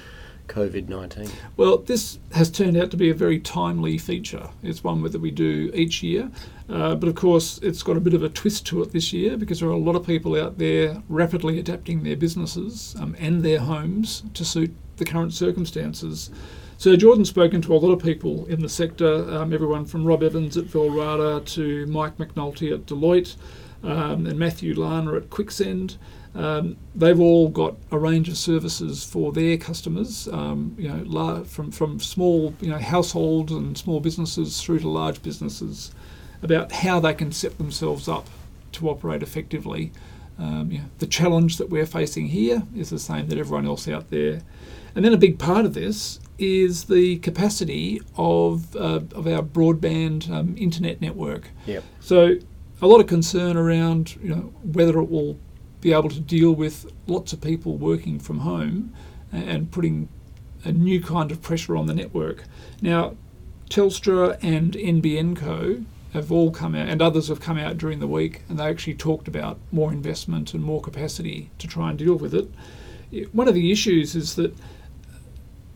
COVID 0.49 0.89
19? 0.89 1.29
Well, 1.57 1.79
this 1.79 2.19
has 2.33 2.51
turned 2.51 2.77
out 2.77 2.91
to 2.91 2.97
be 2.97 3.11
a 3.11 3.15
very 3.15 3.39
timely 3.39 3.99
feature. 3.99 4.49
It's 4.63 4.85
one 4.85 5.03
that 5.03 5.21
we 5.21 5.31
do 5.31 5.71
each 5.75 6.03
year. 6.03 6.31
Uh, 6.69 6.95
but 6.95 7.09
of 7.09 7.15
course, 7.15 7.59
it's 7.63 7.83
got 7.83 7.97
a 7.97 8.01
bit 8.01 8.15
of 8.15 8.23
a 8.23 8.29
twist 8.29 8.67
to 8.67 8.83
it 8.83 8.93
this 8.93 9.13
year 9.13 9.37
because 9.37 9.61
there 9.61 9.69
are 9.69 9.73
a 9.73 9.77
lot 9.77 9.97
of 9.97 10.07
people 10.07 10.41
out 10.41 10.59
there 10.59 11.03
rapidly 11.09 11.59
adapting 11.59 12.03
their 12.03 12.17
businesses 12.17 12.97
um, 12.99 13.15
and 13.19 13.43
their 13.43 13.61
homes 13.61 14.23
to 14.35 14.45
suit 14.45 14.75
the 14.97 15.05
current 15.05 15.35
circumstances. 15.35 16.31
So 16.79 16.97
Jordan's 16.97 17.29
spoken 17.29 17.63
to 17.63 17.75
a 17.75 17.77
lot 17.77 17.93
of 17.93 18.03
people 18.03 18.47
in 18.47 18.61
the 18.61 18.69
sector, 18.69 19.31
um, 19.31 19.53
everyone 19.53 19.85
from 19.85 20.05
Rob 20.05 20.23
Evans 20.23 20.57
at 20.57 20.65
Valrada 20.65 21.45
to 21.55 21.87
Mike 21.87 22.17
McNulty 22.19 22.73
at 22.73 22.87
Deloitte 22.87 23.37
um, 23.83 24.27
and 24.27 24.39
Matthew 24.39 24.75
Lana 24.75 25.15
at 25.15 25.31
Quicksend. 25.31 25.97
Um, 26.35 26.77
they've 26.95 27.21
all 27.21 27.49
got 27.49 27.77
a 27.93 27.99
range 27.99 28.29
of 28.29 28.37
services 28.37 29.05
for 29.05 29.33
their 29.33 29.57
customers, 29.57 30.27
um, 30.29 30.75
you 30.77 30.89
know, 30.89 31.45
from, 31.45 31.71
from 31.71 32.01
small 32.01 32.55
you 32.61 32.71
know, 32.71 32.79
households 32.79 33.53
and 33.53 33.79
small 33.79 34.01
businesses 34.01 34.61
through 34.61 34.81
to 34.81 34.89
large 34.89 35.23
businesses 35.23 35.93
about 36.43 36.73
how 36.73 36.99
they 36.99 37.15
can 37.15 37.31
set 37.31 37.57
themselves 37.59 38.09
up 38.09 38.29
to 38.73 38.89
operate 38.89 39.23
effectively. 39.23 39.93
Um, 40.37 40.73
you 40.73 40.79
know, 40.79 40.85
the 40.99 41.07
challenge 41.07 41.59
that 41.59 41.71
we're 41.71 41.87
facing 41.87 42.27
here 42.27 42.65
is 42.75 42.91
the 42.91 42.99
same 42.99 43.29
that 43.29 43.39
everyone 43.39 43.67
else 43.67 43.87
out 43.87 44.11
there. 44.11 44.43
And 44.97 45.05
then 45.05 45.13
a 45.13 45.17
big 45.17 45.39
part 45.39 45.65
of 45.65 45.75
this 45.75 46.19
is 46.37 46.85
the 46.85 47.19
capacity 47.19 48.01
of, 48.17 48.75
uh, 48.75 49.01
of 49.15 49.29
our 49.29 49.43
broadband 49.43 50.29
um, 50.29 50.57
internet 50.59 51.01
network. 51.01 51.51
Yep. 51.67 51.85
So 52.01 52.39
a 52.83 52.87
lot 52.87 53.01
of 53.01 53.07
concern 53.07 53.57
around 53.57 54.17
you 54.17 54.29
know 54.29 54.53
whether 54.63 54.99
it 54.99 55.11
will 55.11 55.39
be 55.85 55.93
able 55.93 56.09
to 56.09 56.19
deal 56.19 56.51
with 56.51 56.91
lots 57.07 57.35
of 57.35 57.43
people 57.43 57.77
working 57.77 58.19
from 58.19 58.39
home 58.39 58.91
and 59.31 59.71
putting 59.71 60.09
a 60.65 60.73
new 60.73 60.99
kind 60.99 61.31
of 61.31 61.43
pressure 61.43 61.77
on 61.77 61.85
the 61.85 61.93
network. 61.93 62.45
Now, 62.81 63.17
Telstra 63.69 64.39
and 64.43 64.73
NBN 64.73 65.37
Co 65.37 65.85
have 66.15 66.33
all 66.33 66.51
come 66.51 66.75
out, 66.75 66.89
and 66.89 67.03
others 67.03 67.29
have 67.29 67.39
come 67.39 67.59
out 67.59 67.77
during 67.77 68.01
the 68.01 68.07
week, 68.07 68.45
and 68.49 68.59
they 68.59 68.65
actually 68.65 68.95
talked 68.95 69.29
about 69.29 69.59
more 69.73 69.93
investment 69.93 70.55
and 70.55 70.65
more 70.65 70.81
capacity 70.81 71.51
to 71.59 71.67
try 71.67 71.91
and 71.91 71.99
deal 71.99 72.15
with 72.15 72.35
it. 72.35 72.49
One 73.33 73.47
of 73.47 73.53
the 73.53 73.71
issues 73.71 74.17
is 74.17 74.37
that 74.37 74.57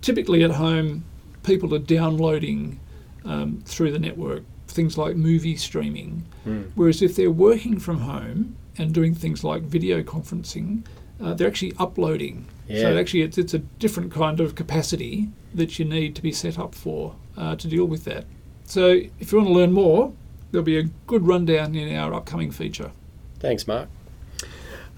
typically 0.01 0.42
at 0.42 0.53
home, 0.53 1.05
people 1.42 1.75
are 1.75 1.79
downloading 1.79 2.81
um, 3.27 3.61
through 3.66 3.92
the 3.92 3.99
network 3.99 4.42
things 4.68 4.97
like 4.99 5.16
movie 5.16 5.57
streaming, 5.57 6.27
mm. 6.47 6.71
whereas 6.75 7.03
if 7.03 7.16
they're 7.16 7.31
working 7.31 7.79
from 7.79 8.01
home 8.01 8.57
and 8.79 8.95
doing 8.95 9.14
things 9.14 9.45
like 9.45 9.62
video 9.62 10.03
conferencing, 10.03 10.85
uh, 11.21 11.35
they're 11.35 11.49
actually 11.49 11.75
uploading. 11.79 12.47
Yeah. 12.69 12.83
So 12.83 12.99
actually, 12.99 13.23
it's, 13.23 13.38
it's 13.38 13.55
a 13.55 13.59
different 13.59 14.12
kind 14.12 14.41
of 14.41 14.55
capacity 14.55 15.29
that 15.55 15.79
you 15.79 15.85
need 15.85 16.14
to 16.17 16.23
be 16.23 16.33
set 16.33 16.59
up 16.59 16.75
for 16.75 17.17
uh, 17.37 17.57
to 17.57 17.67
deal 17.69 17.85
with 17.87 18.05
that. 18.05 18.25
So 18.64 19.01
if 19.19 19.33
you 19.33 19.38
want 19.38 19.49
to 19.49 19.55
learn 19.55 19.73
more, 19.73 20.12
there'll 20.51 20.64
be 20.64 20.79
a 20.79 20.85
good 21.07 21.27
rundown 21.27 21.75
in 21.75 21.95
our 21.97 22.14
upcoming 22.14 22.51
feature. 22.51 22.93
Thanks, 23.38 23.67
Mark. 23.67 23.88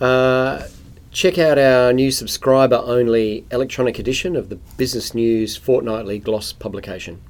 Uh, 0.00 0.66
check 1.10 1.38
out 1.38 1.58
our 1.58 1.92
new 1.92 2.10
subscriber 2.10 2.82
only 2.84 3.44
electronic 3.50 3.98
edition 3.98 4.36
of 4.36 4.48
the 4.48 4.56
Business 4.76 5.14
News 5.14 5.56
Fortnightly 5.56 6.18
Gloss 6.18 6.52
publication. 6.52 7.20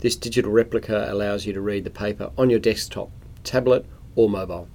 This 0.00 0.16
digital 0.16 0.50
replica 0.50 1.06
allows 1.08 1.46
you 1.46 1.52
to 1.52 1.60
read 1.60 1.84
the 1.84 1.90
paper 1.90 2.32
on 2.36 2.50
your 2.50 2.58
desktop, 2.58 3.10
tablet, 3.44 3.86
or 4.16 4.28
mobile. 4.28 4.68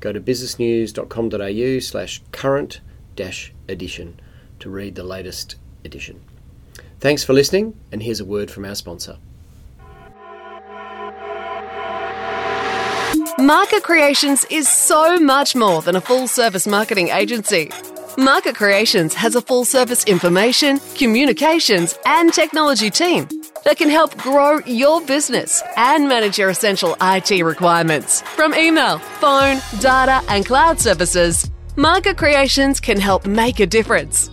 Go 0.00 0.12
to 0.12 0.20
businessnews.com.au 0.20 1.78
slash 1.80 2.22
current 2.32 2.80
dash 3.16 3.52
edition 3.68 4.18
to 4.58 4.70
read 4.70 4.94
the 4.94 5.04
latest 5.04 5.56
edition. 5.84 6.20
Thanks 6.98 7.24
for 7.24 7.32
listening, 7.32 7.78
and 7.92 8.02
here's 8.02 8.20
a 8.20 8.24
word 8.24 8.50
from 8.50 8.64
our 8.64 8.74
sponsor. 8.74 9.18
Market 13.38 13.82
Creations 13.82 14.44
is 14.50 14.68
so 14.68 15.18
much 15.18 15.56
more 15.56 15.80
than 15.80 15.96
a 15.96 16.00
full 16.00 16.28
service 16.28 16.66
marketing 16.66 17.08
agency. 17.08 17.70
Market 18.18 18.54
Creations 18.54 19.14
has 19.14 19.34
a 19.34 19.40
full 19.40 19.64
service 19.64 20.04
information, 20.04 20.78
communications, 20.94 21.98
and 22.04 22.32
technology 22.34 22.90
team 22.90 23.26
that 23.64 23.76
can 23.76 23.88
help 23.88 24.16
grow 24.18 24.58
your 24.66 25.00
business 25.00 25.62
and 25.76 26.08
manage 26.08 26.38
your 26.38 26.50
essential 26.50 26.96
IT 27.00 27.30
requirements. 27.42 28.22
From 28.22 28.54
email, 28.54 28.98
phone, 28.98 29.60
data, 29.80 30.22
and 30.28 30.44
cloud 30.44 30.80
services, 30.80 31.50
Market 31.76 32.16
Creations 32.16 32.80
can 32.80 33.00
help 33.00 33.26
make 33.26 33.60
a 33.60 33.66
difference. 33.66 34.30